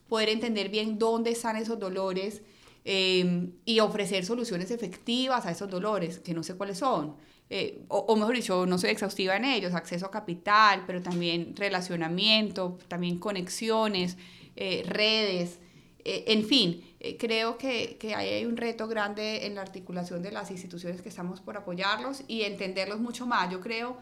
poder 0.08 0.28
entender 0.28 0.68
bien 0.68 0.98
dónde 0.98 1.30
están 1.30 1.56
esos 1.56 1.78
dolores 1.78 2.42
eh, 2.84 3.50
y 3.64 3.80
ofrecer 3.80 4.24
soluciones 4.24 4.70
efectivas 4.70 5.44
a 5.46 5.50
esos 5.50 5.70
dolores, 5.70 6.20
que 6.20 6.34
no 6.34 6.42
sé 6.42 6.54
cuáles 6.54 6.78
son. 6.78 7.16
Eh, 7.48 7.84
o, 7.88 7.98
o, 7.98 8.16
mejor 8.16 8.34
dicho, 8.34 8.66
no 8.66 8.76
soy 8.76 8.90
exhaustiva 8.90 9.36
en 9.36 9.44
ellos, 9.44 9.74
acceso 9.74 10.06
a 10.06 10.10
capital, 10.10 10.84
pero 10.86 11.00
también 11.02 11.54
relacionamiento, 11.56 12.78
también 12.88 13.18
conexiones, 13.18 14.16
eh, 14.56 14.82
redes, 14.86 15.60
en 16.04 16.44
fin, 16.44 16.84
eh, 17.06 17.16
creo 17.18 17.58
que, 17.58 17.96
que 17.98 18.14
hay 18.14 18.44
un 18.46 18.56
reto 18.56 18.88
grande 18.88 19.46
en 19.46 19.54
la 19.54 19.60
articulación 19.62 20.22
de 20.22 20.32
las 20.32 20.50
instituciones 20.50 21.02
que 21.02 21.08
estamos 21.08 21.40
por 21.40 21.56
apoyarlos 21.56 22.24
y 22.26 22.42
entenderlos 22.42 23.00
mucho 23.00 23.26
más. 23.26 23.50
Yo 23.50 23.60
creo, 23.60 23.96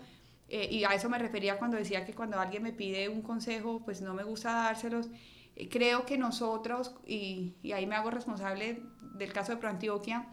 eh, 0.48 0.68
y 0.70 0.84
a 0.84 0.94
eso 0.94 1.08
me 1.08 1.18
refería 1.18 1.58
cuando 1.58 1.76
decía 1.76 2.04
que 2.04 2.14
cuando 2.14 2.38
alguien 2.38 2.62
me 2.62 2.72
pide 2.72 3.08
un 3.08 3.22
consejo, 3.22 3.82
pues 3.84 4.00
no 4.00 4.14
me 4.14 4.24
gusta 4.24 4.52
dárselos. 4.52 5.08
Eh, 5.56 5.68
creo 5.68 6.06
que 6.06 6.16
nosotros, 6.16 6.94
y, 7.06 7.56
y, 7.62 7.72
ahí 7.72 7.86
me 7.86 7.94
hago 7.94 8.10
responsable 8.10 8.82
del 9.16 9.32
caso 9.32 9.52
de 9.52 9.58
ProAntioquia 9.58 10.26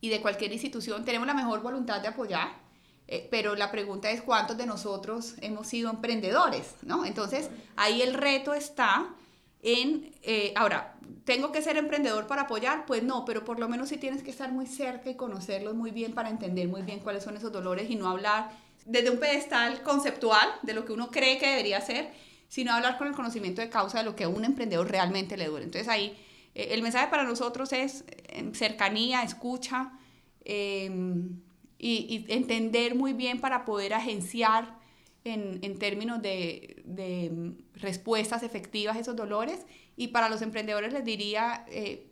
y 0.00 0.08
de 0.08 0.20
cualquier 0.20 0.52
institución, 0.52 1.04
tenemos 1.04 1.26
la 1.26 1.34
mejor 1.34 1.62
voluntad 1.62 2.00
de 2.00 2.08
apoyar, 2.08 2.48
eh, 3.08 3.28
pero 3.30 3.54
la 3.54 3.70
pregunta 3.70 4.10
es 4.10 4.22
cuántos 4.22 4.56
de 4.56 4.66
nosotros 4.66 5.34
hemos 5.40 5.66
sido 5.66 5.90
emprendedores, 5.90 6.74
¿no? 6.82 7.04
Entonces, 7.04 7.50
ahí 7.76 8.02
el 8.02 8.14
reto 8.14 8.52
está 8.52 9.14
en, 9.62 10.14
eh, 10.22 10.52
ahora, 10.56 10.96
¿tengo 11.24 11.52
que 11.52 11.62
ser 11.62 11.76
emprendedor 11.76 12.26
para 12.26 12.42
apoyar? 12.42 12.84
Pues 12.86 13.02
no, 13.02 13.24
pero 13.24 13.44
por 13.44 13.58
lo 13.58 13.68
menos 13.68 13.88
sí 13.88 13.96
tienes 13.96 14.22
que 14.22 14.30
estar 14.30 14.52
muy 14.52 14.66
cerca 14.66 15.10
y 15.10 15.14
conocerlos 15.14 15.74
muy 15.74 15.90
bien 15.90 16.12
para 16.12 16.28
entender 16.28 16.68
muy 16.68 16.82
bien 16.82 17.00
cuáles 17.00 17.24
son 17.24 17.36
esos 17.36 17.52
dolores 17.52 17.90
y 17.90 17.96
no 17.96 18.08
hablar 18.08 18.50
desde 18.84 19.10
un 19.10 19.18
pedestal 19.18 19.82
conceptual 19.82 20.48
de 20.62 20.74
lo 20.74 20.84
que 20.84 20.92
uno 20.92 21.10
cree 21.10 21.38
que 21.38 21.48
debería 21.48 21.80
ser, 21.80 22.12
sino 22.48 22.72
hablar 22.72 22.98
con 22.98 23.08
el 23.08 23.14
conocimiento 23.14 23.60
de 23.60 23.68
causa 23.68 23.98
de 23.98 24.04
lo 24.04 24.14
que 24.14 24.24
a 24.24 24.28
un 24.28 24.44
emprendedor 24.44 24.88
realmente 24.88 25.36
le 25.36 25.46
duele. 25.46 25.66
Entonces 25.66 25.88
ahí 25.88 26.16
eh, 26.56 26.68
el 26.72 26.82
mensaje 26.82 27.08
para 27.08 27.24
nosotros 27.24 27.72
es 27.72 28.04
eh, 28.28 28.50
cercanía, 28.54 29.22
escucha 29.22 29.92
y, 30.44 30.88
y 31.78 32.24
entender 32.28 32.94
muy 32.94 33.12
bien 33.12 33.40
para 33.40 33.64
poder 33.64 33.92
agenciar 33.92 34.78
en, 35.24 35.58
en 35.62 35.78
términos 35.78 36.22
de, 36.22 36.82
de, 36.84 37.52
respuestas 37.74 38.42
efectivas 38.42 38.96
a 38.96 39.00
esos 39.00 39.16
dolores. 39.16 39.66
Y 39.96 40.08
para 40.08 40.28
los 40.28 40.40
emprendedores 40.40 40.92
les 40.92 41.04
diría 41.04 41.64
eh, 41.68 42.06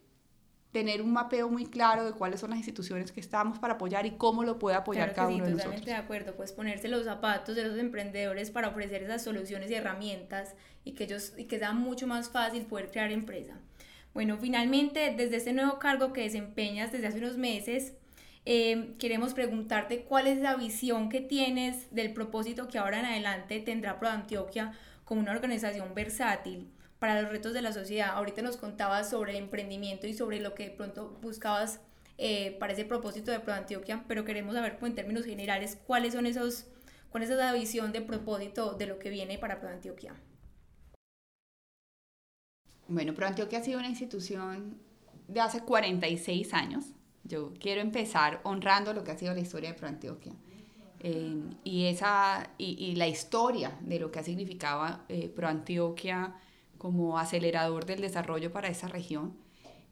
tener 0.73 1.01
un 1.01 1.13
mapeo 1.13 1.49
muy 1.49 1.67
claro 1.67 2.05
de 2.05 2.13
cuáles 2.13 2.41
son 2.41 2.51
las 2.51 2.59
instituciones 2.59 3.13
que 3.13 3.21
estamos 3.21 3.59
para 3.61 3.75
apoyar 3.75 4.05
y 4.05 4.13
cómo 4.13 4.43
lo 4.43 4.59
puede 4.59 4.77
apoyar 4.77 5.15
claro 5.15 5.17
cada 5.17 5.29
sí, 5.29 5.35
uno 5.37 5.45
de 5.45 5.53
totalmente 5.53 5.81
nosotros. 5.81 5.97
de 5.97 6.03
acuerdo, 6.03 6.37
pues 6.37 6.53
ponerse 6.53 6.89
los 6.89 7.05
zapatos 7.05 7.55
de 7.55 7.65
los 7.65 7.79
emprendedores 7.79 8.51
para 8.51 8.69
ofrecer 8.69 9.05
esas 9.05 9.23
soluciones 9.23 9.71
y 9.71 9.75
herramientas 9.75 10.55
y 10.85 10.93
que 10.93 11.05
ellos 11.05 11.35
y 11.39 11.45
que 11.45 11.59
sea 11.59 11.73
mucho 11.73 12.09
más 12.09 12.31
fácil 12.31 12.67
poder 12.67 12.91
crear 12.91 13.13
empresa. 13.13 13.61
Bueno, 14.15 14.39
finalmente, 14.39 15.13
desde 15.17 15.39
este 15.39 15.53
nuevo 15.53 15.81
cargo 15.81 16.13
que 16.13 16.21
desempeñas 16.23 16.93
desde 16.93 17.09
hace 17.09 17.19
unos 17.19 17.37
meses, 17.37 17.95
eh, 18.47 18.95
queremos 19.01 19.35
preguntarte 19.35 20.05
cuál 20.05 20.29
es 20.29 20.39
la 20.39 20.55
visión 20.55 21.09
que 21.09 21.21
tienes 21.21 21.93
del 21.93 22.13
propósito 22.13 22.69
que 22.69 22.79
ahora 22.79 23.01
en 23.01 23.07
adelante 23.07 23.59
tendrá 23.59 23.99
Pro 23.99 24.11
Antioquia 24.11 24.73
como 25.05 25.21
una 25.21 25.33
organización 25.33 25.95
versátil 25.95 26.71
para 27.01 27.21
los 27.21 27.33
retos 27.33 27.55
de 27.55 27.63
la 27.63 27.73
sociedad. 27.73 28.11
Ahorita 28.11 28.41
nos 28.41 28.57
contabas 28.57 29.11
sobre 29.11 29.33
el 29.33 29.39
emprendimiento 29.39 30.07
y 30.07 30.15
sobre 30.15 30.41
lo 30.41 30.55
que 30.55 30.69
de 30.69 30.77
pronto 30.77 31.19
buscabas 31.21 31.81
eh, 32.17 32.57
para 32.61 32.75
ese 32.75 32.85
propósito 32.85 33.33
de 33.33 33.41
Pro 33.41 33.55
Antioquia, 33.55 34.05
pero 34.07 34.25
queremos 34.25 34.55
saber 34.55 34.79
pues, 34.79 34.91
en 34.91 34.97
términos 34.97 35.25
generales 35.25 35.77
cuáles 35.89 36.15
son 36.15 36.27
esos, 36.27 36.67
cuál 37.11 37.25
es 37.25 37.31
esa 37.31 37.53
visión 37.53 37.91
de 37.91 38.01
propósito 38.01 38.75
de 38.75 38.87
lo 38.87 39.01
que 39.01 39.11
viene 39.11 39.39
para 39.39 39.59
Pro 39.59 39.71
Antioquia. 39.71 40.15
Bueno, 42.89 43.15
Pro 43.15 43.27
Antioquia 43.27 43.61
ha 43.61 43.63
sido 43.63 43.79
una 43.79 43.89
institución 43.89 44.77
de 45.29 45.41
hace 45.41 45.61
46 45.61 46.53
años. 46.53 46.87
Yo 47.25 47.55
quiero 47.59 47.81
empezar 47.81 48.41
honrando 48.45 48.93
lo 48.93 49.05
que 49.05 49.13
ha 49.13 49.17
sido 49.17 49.33
la 49.33 49.41
historia 49.41 49.73
de 49.73 49.79
Pro 49.79 49.89
Antioquia. 49.89 50.33
Eh, 51.01 51.43
y, 51.65 51.87
esa, 51.87 52.51
y, 52.59 52.95
la 52.97 53.07
historia 53.07 53.79
de 53.83 53.99
lo 53.99 54.11
que 54.11 54.19
ha 54.19 54.23
significado 54.23 55.01
eh, 55.09 55.29
Pro 55.29 55.49
Antioquia 55.49 56.35
como 56.79 57.19
acelerador 57.19 57.87
del 57.87 58.01
desarrollo 58.01 58.53
para 58.53 58.69
esa 58.69 58.89
región. 58.89 59.35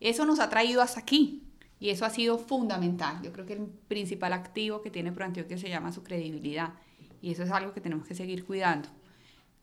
Eso 0.00 0.24
nos 0.24 0.40
ha 0.40 0.48
traído 0.48 0.83
hasta 0.83 1.00
aquí 1.00 1.42
y 1.81 1.90
eso 1.90 2.05
ha 2.05 2.11
sido 2.11 2.38
fundamental. 2.38 3.20
Yo 3.22 3.33
creo 3.33 3.46
que 3.46 3.55
el 3.55 3.66
principal 3.88 4.33
activo 4.33 4.83
que 4.83 4.90
tiene 4.90 5.12
Pro 5.12 5.24
Antioquia 5.24 5.57
se 5.59 5.68
llama 5.68 5.92
su 5.92 6.02
credibilidad 6.02 6.74
y 7.20 7.33
eso 7.33 7.42
es 7.42 7.50
algo 7.50 7.72
que 7.72 7.81
tenemos 7.81 8.07
que 8.07 8.14
seguir 8.14 8.44
cuidando. 8.44 8.88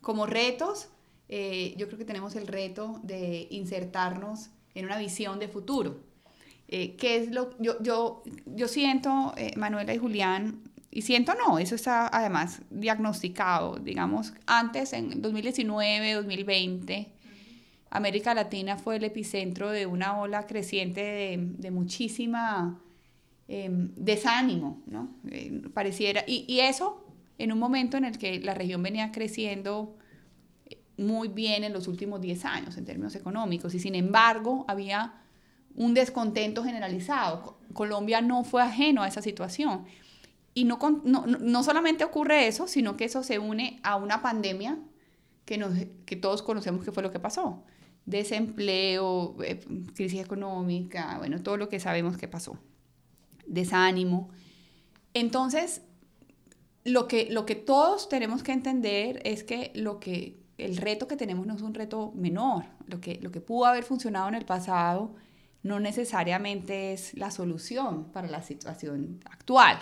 Como 0.02 0.26
retos, 0.26 0.90
eh, 1.30 1.76
yo 1.78 1.86
creo 1.86 2.00
que 2.00 2.06
tenemos 2.06 2.36
el 2.36 2.48
reto 2.48 3.00
de 3.04 3.48
insertarnos 3.52 4.50
en 4.74 4.86
una 4.86 4.98
visión 4.98 5.38
de 5.38 5.48
futuro. 5.48 6.00
Eh, 6.68 6.96
¿Qué 6.98 7.18
es 7.18 7.32
lo 7.32 7.56
yo, 7.60 7.82
yo, 7.82 8.24
yo 8.46 8.68
siento, 8.68 9.34
eh, 9.38 9.54
Manuela 9.56 9.94
y 9.94 10.00
Julián, 10.00 10.62
y 10.92 11.04
siento 11.04 11.34
no, 11.36 11.60
eso 11.60 11.76
está 11.76 12.08
además 12.08 12.64
diagnosticado, 12.72 13.78
digamos, 13.78 14.34
antes 14.48 14.92
en 14.94 15.22
2019, 15.22 16.14
2020, 16.14 17.12
América 17.92 18.34
Latina 18.34 18.78
fue 18.78 18.96
el 18.96 19.04
epicentro 19.04 19.70
de 19.70 19.86
una 19.86 20.20
ola 20.20 20.48
creciente 20.48 21.02
de, 21.02 21.38
de 21.40 21.72
muchísima 21.72 22.80
em, 23.48 23.92
desánimo, 23.96 24.82
¿no? 24.88 25.10
pareciera, 25.74 26.24
y, 26.26 26.46
y 26.48 26.62
eso 26.62 27.04
en 27.38 27.52
un 27.52 27.60
momento 27.60 27.98
en 27.98 28.06
el 28.06 28.18
que 28.18 28.40
la 28.40 28.54
región 28.54 28.82
venía 28.82 29.12
creciendo 29.12 29.96
muy 31.00 31.28
bien 31.30 31.64
en 31.64 31.74
los 31.74 31.88
últimos 31.88 32.22
10 32.22 32.46
años 32.46 32.78
en 32.78 32.86
términos 32.86 33.16
económicos 33.16 33.74
y 33.74 33.80
sin 33.80 33.96
embargo 33.96 34.66
había 34.68 35.14
un 35.76 35.94
descontento 35.94 36.64
generalizado. 36.64 37.58
Colombia 37.74 38.22
no 38.22 38.44
fue 38.44 38.62
ajeno 38.62 39.04
a 39.04 39.08
esa 39.08 39.22
situación. 39.22 39.86
Y 40.54 40.66
no, 40.66 40.78
no, 41.04 41.26
no 41.26 41.64
solamente 41.64 42.04
ocurre 42.04 42.48
eso, 42.48 42.68
sino 42.68 42.98
que 42.98 43.06
eso 43.06 43.24
se 43.24 43.40
une 43.40 43.80
a 43.84 43.96
una 43.96 44.22
pandemia 44.22 44.78
que, 45.46 45.58
nos, 45.58 45.74
que 46.06 46.16
todos 46.16 46.42
conocemos 46.42 46.84
que 46.84 46.92
fue 46.92 47.04
lo 47.04 47.12
que 47.12 47.20
pasó. 47.20 47.64
Desempleo, 48.06 49.38
eh, 49.44 49.60
crisis 49.96 50.20
económica, 50.20 51.18
bueno, 51.18 51.42
todo 51.42 51.58
lo 51.58 51.70
que 51.70 51.80
sabemos 51.80 52.18
que 52.18 52.28
pasó. 52.28 52.60
Desánimo. 53.46 54.30
Entonces, 55.14 55.82
lo 56.84 57.08
que, 57.08 57.30
lo 57.30 57.46
que 57.46 57.56
todos 57.56 58.10
tenemos 58.10 58.44
que 58.44 58.52
entender 58.52 59.22
es 59.24 59.44
que 59.44 59.72
lo 59.76 60.00
que 60.00 60.39
el 60.60 60.78
reto 60.78 61.08
que 61.08 61.16
tenemos 61.16 61.46
no 61.48 61.56
es 61.56 61.62
un 61.62 61.74
reto 61.74 62.12
menor. 62.16 62.66
Lo 62.88 63.00
que, 63.02 63.20
lo 63.22 63.32
que 63.32 63.42
pudo 63.42 63.66
haber 63.66 63.84
funcionado 63.84 64.28
en 64.28 64.36
el 64.36 64.46
pasado 64.46 65.16
no 65.64 65.80
necesariamente 65.80 66.94
es 66.94 67.14
la 67.18 67.32
solución 67.32 68.06
para 68.12 68.28
la 68.28 68.42
situación 68.42 69.22
actual. 69.26 69.80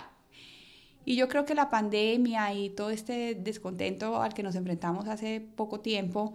Y 1.04 1.16
yo 1.16 1.28
creo 1.28 1.44
que 1.44 1.54
la 1.54 1.70
pandemia 1.70 2.52
y 2.52 2.70
todo 2.70 2.90
este 2.90 3.34
descontento 3.34 4.20
al 4.20 4.34
que 4.34 4.42
nos 4.42 4.54
enfrentamos 4.56 5.08
hace 5.08 5.40
poco 5.40 5.80
tiempo 5.80 6.34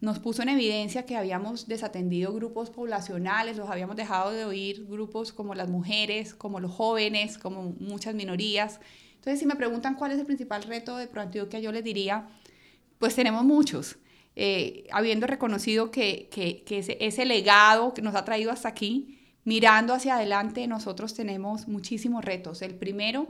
nos 0.00 0.18
puso 0.18 0.42
en 0.42 0.48
evidencia 0.48 1.04
que 1.04 1.16
habíamos 1.16 1.68
desatendido 1.68 2.32
grupos 2.32 2.70
poblacionales, 2.70 3.56
los 3.56 3.68
habíamos 3.68 3.96
dejado 3.96 4.30
de 4.32 4.44
oír 4.44 4.86
grupos 4.86 5.32
como 5.32 5.54
las 5.54 5.68
mujeres, 5.68 6.34
como 6.34 6.58
los 6.58 6.72
jóvenes, 6.72 7.36
como 7.38 7.74
muchas 7.78 8.14
minorías. 8.14 8.80
Entonces, 9.16 9.38
si 9.38 9.46
me 9.46 9.56
preguntan 9.56 9.96
cuál 9.96 10.12
es 10.12 10.18
el 10.18 10.24
principal 10.24 10.62
reto 10.62 10.96
de 10.96 11.06
ProAntioquia, 11.06 11.60
yo 11.60 11.72
les 11.72 11.84
diría, 11.84 12.28
pues 13.00 13.16
tenemos 13.16 13.44
muchos. 13.44 13.96
Eh, 14.36 14.86
habiendo 14.92 15.26
reconocido 15.26 15.90
que, 15.90 16.28
que, 16.30 16.62
ese, 17.00 17.24
legado 17.24 17.94
que 17.94 18.02
nos 18.02 18.14
ha 18.14 18.24
traído 18.24 18.52
hasta 18.52 18.68
aquí, 18.68 19.18
mirando 19.44 19.94
hacia 19.94 20.16
adelante, 20.16 20.66
nosotros 20.66 21.14
tenemos 21.14 21.66
muchísimos 21.66 22.24
retos. 22.24 22.60
El 22.60 22.74
primero, 22.74 23.28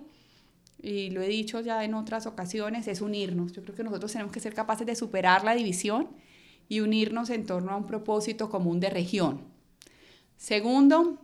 y 0.83 1.11
lo 1.11 1.23
he 1.23 1.29
dicho 1.29 1.61
ya 1.61 1.85
en 1.85 1.95
otras 1.95 2.27
ocasiones, 2.27 2.89
es 2.89 3.01
unirnos. 3.01 3.53
Yo 3.53 3.63
creo 3.63 3.77
que 3.77 3.85
nosotros 3.85 4.13
tenemos 4.13 4.33
que 4.33 4.41
ser 4.41 4.55
capaces 4.55 4.87
de 4.87 4.97
superar 4.97 5.45
la 5.45 5.55
división 5.55 6.09
y 6.69 6.81
unirnos 6.81 7.31
en 7.31 7.47
torno 7.47 7.71
a 7.71 7.77
un 7.77 7.87
propósito 7.87 8.51
común 8.51 8.81
de 8.81 8.91
región. 8.91 9.43
Segundo, 10.37 11.17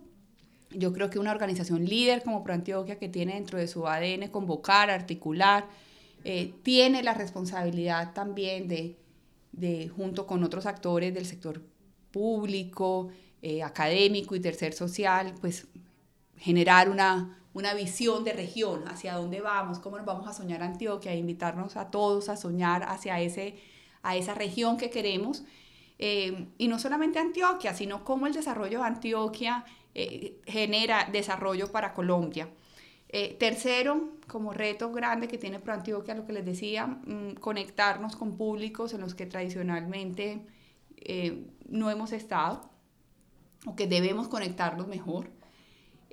yo 0.71 0.93
creo 0.93 1.11
que 1.11 1.19
una 1.19 1.33
organización 1.33 1.85
líder 1.85 2.23
como 2.23 2.45
ProAntioquia, 2.45 3.01
que 3.01 3.09
tiene 3.09 3.35
dentro 3.35 3.59
de 3.59 3.67
su 3.67 3.89
ADN 3.89 4.29
convocar, 4.29 4.89
articular, 4.89 5.67
eh, 6.29 6.53
tiene 6.65 7.05
la 7.05 7.15
responsabilidad 7.15 8.12
también 8.12 8.67
de, 8.67 8.99
de, 9.53 9.89
junto 9.89 10.27
con 10.27 10.43
otros 10.43 10.67
actores 10.67 11.15
del 11.15 11.25
sector 11.25 11.62
público, 12.11 13.11
eh, 13.43 13.62
académico 13.62 14.35
y 14.35 14.41
tercer 14.41 14.73
social, 14.73 15.35
pues 15.41 15.69
generar 16.37 16.91
una, 16.91 17.39
una 17.55 17.75
visión 17.75 18.25
de 18.25 18.33
región, 18.33 18.89
hacia 18.89 19.15
dónde 19.15 19.41
vamos, 19.41 19.79
cómo 19.79 19.99
nos 19.99 20.05
vamos 20.05 20.27
a 20.27 20.33
soñar 20.33 20.65
Antioquia, 20.65 21.15
invitarnos 21.15 21.77
a 21.77 21.93
todos 21.93 22.29
a 22.29 22.37
soñar 22.37 22.83
hacia 22.83 23.21
ese, 23.21 23.55
a 24.03 24.17
esa 24.17 24.35
región 24.35 24.79
que 24.79 24.91
queremos. 24.91 25.45
Eh, 26.01 26.49
y 26.59 26.67
no 26.67 26.81
solamente 26.81 27.21
Antioquia, 27.21 27.73
sino 27.73 28.03
cómo 28.05 28.27
el 28.27 28.33
desarrollo 28.33 28.81
de 28.81 28.85
Antioquia 28.87 29.65
genera 30.45 31.09
desarrollo 31.12 31.71
para 31.71 31.95
Colombia. 31.95 32.49
Eh, 33.09 33.37
tercero, 33.38 34.14
como 34.27 34.53
reto 34.53 34.90
grande 34.90 35.29
que 35.29 35.38
tiene 35.38 35.61
ProAntioquia, 35.61 36.14
lo 36.14 36.27
que 36.27 36.33
les 36.33 36.45
decía, 36.45 36.87
mm, 36.87 37.35
conectarnos 37.35 38.16
con 38.16 38.37
públicos 38.37 38.95
en 38.95 39.01
los 39.01 39.14
que 39.14 39.27
tradicionalmente 39.27 40.45
eh, 40.97 41.47
no 41.69 41.90
hemos 41.90 42.12
estado 42.12 42.69
o 43.64 43.77
que 43.77 43.87
debemos 43.87 44.29
conectarnos 44.29 44.88
mejor. 44.88 45.31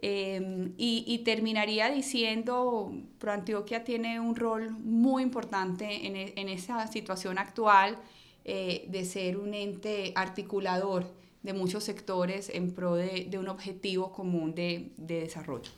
Em, 0.06 0.74
y, 0.78 1.20
terminaría 1.24 1.90
diciendo, 1.90 2.92
ProAntioquia 3.20 3.84
tiene 3.86 4.20
un 4.20 4.36
rol 4.36 4.72
muy 4.72 5.24
importante 5.24 6.06
en, 6.08 6.16
e, 6.18 6.54
esa 6.54 6.88
situación 6.88 7.38
actual 7.38 7.98
eh, 8.44 8.86
de 8.90 9.06
ser 9.06 9.38
un 9.38 9.54
ente 9.54 10.12
articulador 10.16 11.14
de 11.42 11.54
muchos 11.54 11.84
sectores 11.86 12.50
en 12.50 12.74
pro 12.74 12.96
de, 12.96 13.38
un 13.40 13.48
objetivo 13.48 14.12
común 14.12 14.54
de 14.54 14.92
desarrollo. 14.98 15.72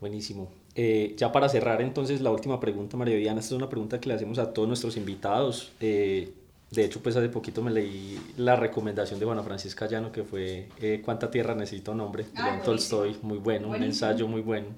Buenísimo. 0.00 0.50
Eh, 0.74 1.14
ya 1.16 1.30
para 1.30 1.48
cerrar 1.48 1.82
entonces 1.82 2.20
la 2.20 2.30
última 2.30 2.58
pregunta, 2.58 2.96
María 2.96 3.16
Diana, 3.16 3.40
esta 3.40 3.54
es 3.54 3.58
una 3.58 3.68
pregunta 3.68 4.00
que 4.00 4.08
le 4.08 4.14
hacemos 4.14 4.38
a 4.38 4.52
todos 4.52 4.66
nuestros 4.66 4.96
invitados. 4.96 5.72
Eh, 5.80 6.32
de 6.70 6.84
hecho, 6.84 7.02
pues 7.02 7.16
hace 7.16 7.28
poquito 7.28 7.62
me 7.62 7.70
leí 7.70 8.18
la 8.36 8.56
recomendación 8.56 9.18
de 9.18 9.26
Juana 9.26 9.42
Francisca 9.42 9.86
Llano, 9.86 10.12
que 10.12 10.22
fue 10.22 10.68
eh, 10.80 11.02
¿Cuánta 11.04 11.30
tierra 11.30 11.54
necesita 11.54 11.90
un 11.90 12.00
hombre? 12.00 12.24
De 12.24 12.30
ah, 12.36 12.62
Tolstoy, 12.64 13.16
muy 13.22 13.38
bueno, 13.38 13.68
un 13.68 13.82
ensayo 13.82 14.28
muy 14.28 14.40
bueno. 14.40 14.68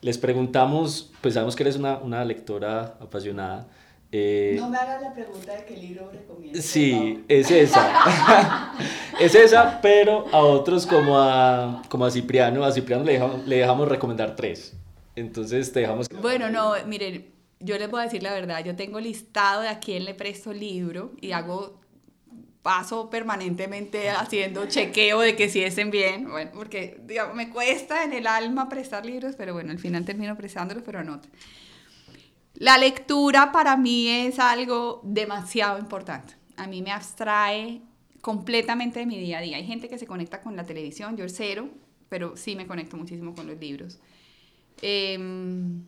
Les 0.00 0.16
preguntamos, 0.16 1.12
pues 1.20 1.34
sabemos 1.34 1.54
que 1.54 1.62
eres 1.62 1.76
una, 1.76 1.98
una 1.98 2.24
lectora 2.24 2.96
apasionada, 3.00 3.68
eh, 4.12 4.56
no 4.58 4.68
me 4.68 4.76
hagas 4.76 5.00
la 5.00 5.12
pregunta 5.14 5.54
de 5.54 5.64
qué 5.64 5.76
libro 5.76 6.10
recomiendas. 6.10 6.64
Sí, 6.64 7.24
es 7.28 7.50
esa. 7.50 8.72
es 9.20 9.34
esa, 9.34 9.80
pero 9.80 10.26
a 10.32 10.38
otros 10.38 10.86
como 10.86 11.18
a, 11.18 11.82
como 11.88 12.04
a 12.04 12.10
Cipriano, 12.10 12.64
a 12.64 12.72
Cipriano 12.72 13.04
le 13.04 13.12
dejamos, 13.12 13.46
le 13.46 13.56
dejamos 13.56 13.88
recomendar 13.88 14.34
tres. 14.34 14.74
Entonces 15.14 15.72
te 15.72 15.80
dejamos... 15.80 16.08
Bueno, 16.20 16.50
no, 16.50 16.74
miren, 16.86 17.26
yo 17.60 17.78
les 17.78 17.90
voy 17.90 18.00
a 18.00 18.04
decir 18.04 18.22
la 18.22 18.32
verdad, 18.32 18.64
yo 18.64 18.74
tengo 18.74 18.98
listado 18.98 19.62
de 19.62 19.68
a 19.68 19.78
quién 19.78 20.04
le 20.04 20.14
presto 20.14 20.50
el 20.50 20.60
libro 20.60 21.12
y 21.20 21.32
hago 21.32 21.80
paso 22.62 23.08
permanentemente 23.10 24.10
haciendo 24.10 24.66
chequeo 24.66 25.20
de 25.20 25.34
que 25.34 25.48
si 25.48 25.62
estén 25.62 25.90
bien, 25.90 26.30
bueno, 26.30 26.50
porque 26.52 26.98
digamos, 27.04 27.34
me 27.34 27.48
cuesta 27.48 28.04
en 28.04 28.12
el 28.12 28.26
alma 28.26 28.68
prestar 28.68 29.06
libros, 29.06 29.34
pero 29.36 29.54
bueno, 29.54 29.70
al 29.70 29.78
final 29.78 30.04
termino 30.04 30.36
prestándolos, 30.36 30.82
pero 30.84 31.02
no. 31.02 31.20
La 32.60 32.76
lectura 32.76 33.52
para 33.52 33.78
mí 33.78 34.06
es 34.06 34.38
algo 34.38 35.00
demasiado 35.02 35.78
importante. 35.78 36.34
A 36.58 36.66
mí 36.66 36.82
me 36.82 36.92
abstrae 36.92 37.80
completamente 38.20 39.00
de 39.00 39.06
mi 39.06 39.18
día 39.18 39.38
a 39.38 39.40
día. 39.40 39.56
Hay 39.56 39.66
gente 39.66 39.88
que 39.88 39.96
se 39.96 40.06
conecta 40.06 40.42
con 40.42 40.56
la 40.56 40.64
televisión, 40.64 41.16
yo 41.16 41.24
el 41.24 41.30
cero, 41.30 41.70
pero 42.10 42.36
sí 42.36 42.56
me 42.56 42.66
conecto 42.66 42.98
muchísimo 42.98 43.34
con 43.34 43.46
los 43.46 43.58
libros. 43.58 43.98
Em, 44.82 45.84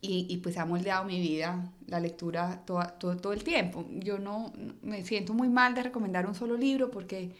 y, 0.00 0.36
pues 0.38 0.58
ha 0.58 0.64
moldeado 0.64 1.04
mi 1.04 1.20
vida, 1.20 1.70
la 1.86 2.00
lectura 2.00 2.62
todo, 2.66 2.82
todo, 2.96 3.32
el 3.32 3.44
tiempo. 3.44 3.86
Yo 3.92 4.18
no 4.18 4.52
me 4.82 5.04
siento 5.04 5.34
muy 5.34 5.48
mal 5.48 5.72
de 5.76 5.84
recomendar 5.84 6.26
un 6.26 6.34
solo 6.34 6.56
libro 6.56 6.90
porque 6.90 7.30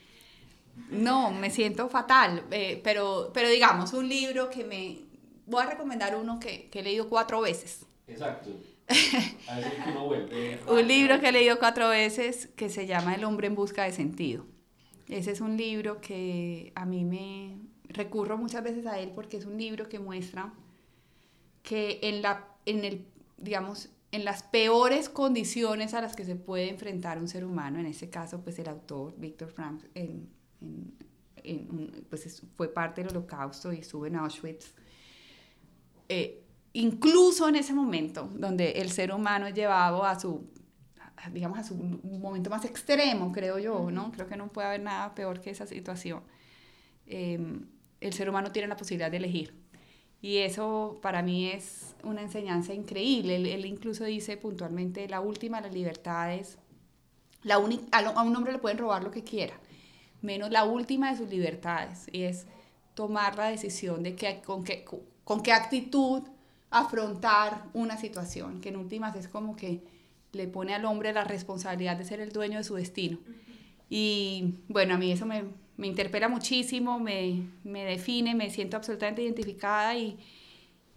no, 0.90 1.32
me 1.32 1.50
siento 1.50 1.88
fatal, 1.88 2.44
eh, 2.52 2.80
pero, 2.84 3.32
pero 3.34 3.48
digamos, 3.48 3.92
un 3.92 4.08
libro 4.08 4.50
que 4.50 4.62
me... 4.62 4.98
Voy 5.46 5.64
a 5.64 5.66
recomendar 5.66 6.14
uno 6.14 6.38
que, 6.38 6.68
que 6.70 6.78
he 6.78 6.82
leído 6.84 7.08
cuatro 7.08 7.40
veces 7.40 7.85
Exacto. 8.06 8.50
un 10.68 10.86
libro 10.86 11.20
que 11.20 11.28
he 11.28 11.32
leído 11.32 11.58
cuatro 11.58 11.88
veces 11.88 12.48
que 12.54 12.68
se 12.68 12.86
llama 12.86 13.14
El 13.14 13.24
hombre 13.24 13.48
en 13.48 13.56
busca 13.56 13.84
de 13.84 13.92
sentido. 13.92 14.46
Ese 15.08 15.32
es 15.32 15.40
un 15.40 15.56
libro 15.56 16.00
que 16.00 16.72
a 16.74 16.84
mí 16.84 17.04
me 17.04 17.58
recurro 17.88 18.36
muchas 18.38 18.62
veces 18.62 18.86
a 18.86 18.98
él 18.98 19.12
porque 19.14 19.36
es 19.36 19.44
un 19.44 19.58
libro 19.58 19.88
que 19.88 19.98
muestra 19.98 20.52
que 21.62 21.98
en 22.02 22.22
la 22.22 22.46
en 22.64 22.84
el 22.84 23.06
digamos 23.38 23.88
en 24.12 24.24
las 24.24 24.42
peores 24.42 25.08
condiciones 25.08 25.94
a 25.94 26.00
las 26.00 26.14
que 26.16 26.24
se 26.24 26.36
puede 26.36 26.68
enfrentar 26.68 27.18
un 27.18 27.28
ser 27.28 27.44
humano, 27.44 27.78
en 27.78 27.86
este 27.86 28.08
caso 28.08 28.40
pues 28.42 28.58
el 28.58 28.68
autor 28.68 29.14
Víctor 29.18 29.50
Frank 29.50 29.82
en, 29.94 30.28
pues 32.08 32.42
fue 32.56 32.72
parte 32.72 33.02
del 33.02 33.10
holocausto 33.10 33.72
y 33.72 33.78
estuvo 33.78 34.06
en 34.06 34.16
Auschwitz. 34.16 34.74
Eh, 36.08 36.45
incluso 36.76 37.48
en 37.48 37.56
ese 37.56 37.72
momento 37.72 38.28
donde 38.34 38.72
el 38.72 38.90
ser 38.90 39.12
humano 39.12 39.46
es 39.46 39.54
llevado 39.54 40.04
a 40.04 40.18
su, 40.20 40.46
digamos, 41.32 41.58
a 41.58 41.64
su 41.64 41.74
momento 41.74 42.50
más 42.50 42.66
extremo, 42.66 43.32
creo 43.32 43.58
yo, 43.58 43.90
¿no? 43.90 44.12
Creo 44.12 44.28
que 44.28 44.36
no 44.36 44.48
puede 44.48 44.68
haber 44.68 44.82
nada 44.82 45.14
peor 45.14 45.40
que 45.40 45.50
esa 45.50 45.66
situación. 45.66 46.22
Em, 47.06 47.66
el 48.00 48.12
ser 48.12 48.28
humano 48.28 48.52
tiene 48.52 48.68
la 48.68 48.76
posibilidad 48.76 49.10
de 49.10 49.16
elegir. 49.16 49.54
Y 50.20 50.38
eso 50.38 50.98
para 51.00 51.22
mí 51.22 51.48
es 51.48 51.94
una 52.02 52.20
enseñanza 52.20 52.74
increíble. 52.74 53.36
Él, 53.36 53.64
incluso 53.64 54.04
dice 54.04 54.36
puntualmente, 54.36 55.08
la 55.08 55.20
última 55.20 55.58
de 55.58 55.68
las 55.68 55.74
libertades, 55.74 56.58
la 57.42 57.54
a, 57.54 58.22
un 58.22 58.36
hombre 58.36 58.52
le 58.52 58.58
pueden 58.58 58.76
robar 58.76 59.02
lo 59.02 59.10
que 59.10 59.24
quiera, 59.24 59.58
menos 60.20 60.50
la 60.50 60.64
última 60.64 61.10
de 61.10 61.16
sus 61.16 61.30
libertades, 61.30 62.06
y 62.12 62.24
es 62.24 62.46
tomar 62.94 63.36
la 63.36 63.46
decisión 63.46 64.02
de 64.02 64.14
que, 64.14 64.42
con, 64.42 64.62
qué, 64.62 64.84
con 65.24 65.42
qué 65.42 65.52
actitud 65.52 66.22
afrontar 66.80 67.64
una 67.72 67.96
situación, 67.96 68.60
que 68.60 68.70
en 68.70 68.76
últimas 68.76 69.16
es 69.16 69.28
como 69.28 69.56
que 69.56 69.82
le 70.32 70.48
pone 70.48 70.74
al 70.74 70.84
hombre 70.84 71.12
la 71.12 71.24
responsabilidad 71.24 71.96
de 71.96 72.04
ser 72.04 72.20
el 72.20 72.32
dueño 72.32 72.58
de 72.58 72.64
su 72.64 72.74
destino. 72.74 73.18
Y 73.88 74.54
bueno, 74.68 74.94
a 74.94 74.98
mí 74.98 75.12
eso 75.12 75.26
me, 75.26 75.44
me 75.76 75.86
interpela 75.86 76.28
muchísimo, 76.28 76.98
me, 76.98 77.48
me, 77.64 77.84
define, 77.84 78.34
me 78.34 78.50
siento 78.50 78.76
absolutamente 78.76 79.22
identificada 79.22 79.96
y, 79.96 80.18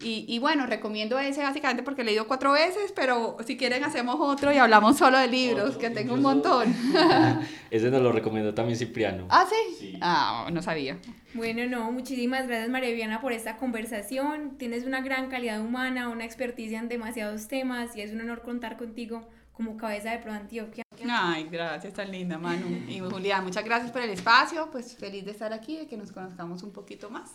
y, 0.02 0.40
bueno, 0.40 0.66
recomiendo 0.66 1.20
ese 1.20 1.44
básicamente 1.44 1.84
porque 1.84 2.02
he 2.04 2.06
leído 2.06 2.28
cuatro 2.28 2.54
veces, 2.54 2.94
pero 2.96 3.38
si 3.46 3.58
quieren 3.58 3.84
hacemos 3.84 4.16
otro 4.20 4.54
y 4.54 4.58
hablamos 4.58 4.98
solo 4.98 5.18
de 5.18 5.28
libros, 5.28 5.78
que 5.78 5.90
tengo 5.90 6.14
un 6.14 6.22
montón. 6.22 6.74
ese 7.70 7.92
nos 7.92 8.02
lo 8.02 8.12
recomendó 8.12 8.54
también 8.54 8.78
Cipriano. 8.78 9.26
¿Ah, 9.30 9.46
sí? 9.50 9.98
Ah, 10.02 10.48
no 10.52 10.62
sabía. 10.62 10.98
Bueno, 11.34 11.66
no, 11.68 11.92
muchísimas 11.92 12.48
gracias 12.48 12.70
María 12.70 12.92
Viana 12.92 13.20
por 13.20 13.34
esta 13.34 13.58
conversación. 13.58 14.58
Tienes 14.58 14.86
una 14.86 15.02
gran 15.02 15.30
calidad 15.30 15.60
humana, 15.62 16.10
una 16.10 16.26
experticia 16.26 16.80
en 16.80 16.88
demasiados 16.88 17.48
temas 17.48 17.96
y 17.96 18.02
es 18.02 18.12
un 18.12 18.22
honor 18.22 18.42
contar 18.42 18.78
contigo 18.78 19.28
como 19.52 19.76
cabeza 19.76 20.12
de 20.12 20.20
Pro 20.20 20.32
Antioquia. 20.32 20.84
Ay, 21.10 21.48
gracias, 21.52 21.94
tan 21.94 22.12
linda, 22.12 22.38
Manu. 22.38 22.68
Y 22.88 23.00
Julián, 23.00 23.44
muchas 23.44 23.66
gracias 23.66 23.92
por 23.92 24.02
el 24.02 24.12
espacio. 24.12 24.70
Pues 24.72 24.96
feliz 24.96 25.26
de 25.26 25.32
estar 25.32 25.52
aquí 25.52 25.80
y 25.80 25.88
que 25.88 25.98
nos 25.98 26.14
conozcamos 26.14 26.64
un 26.64 26.72
poquito 26.72 27.10
más. 27.10 27.32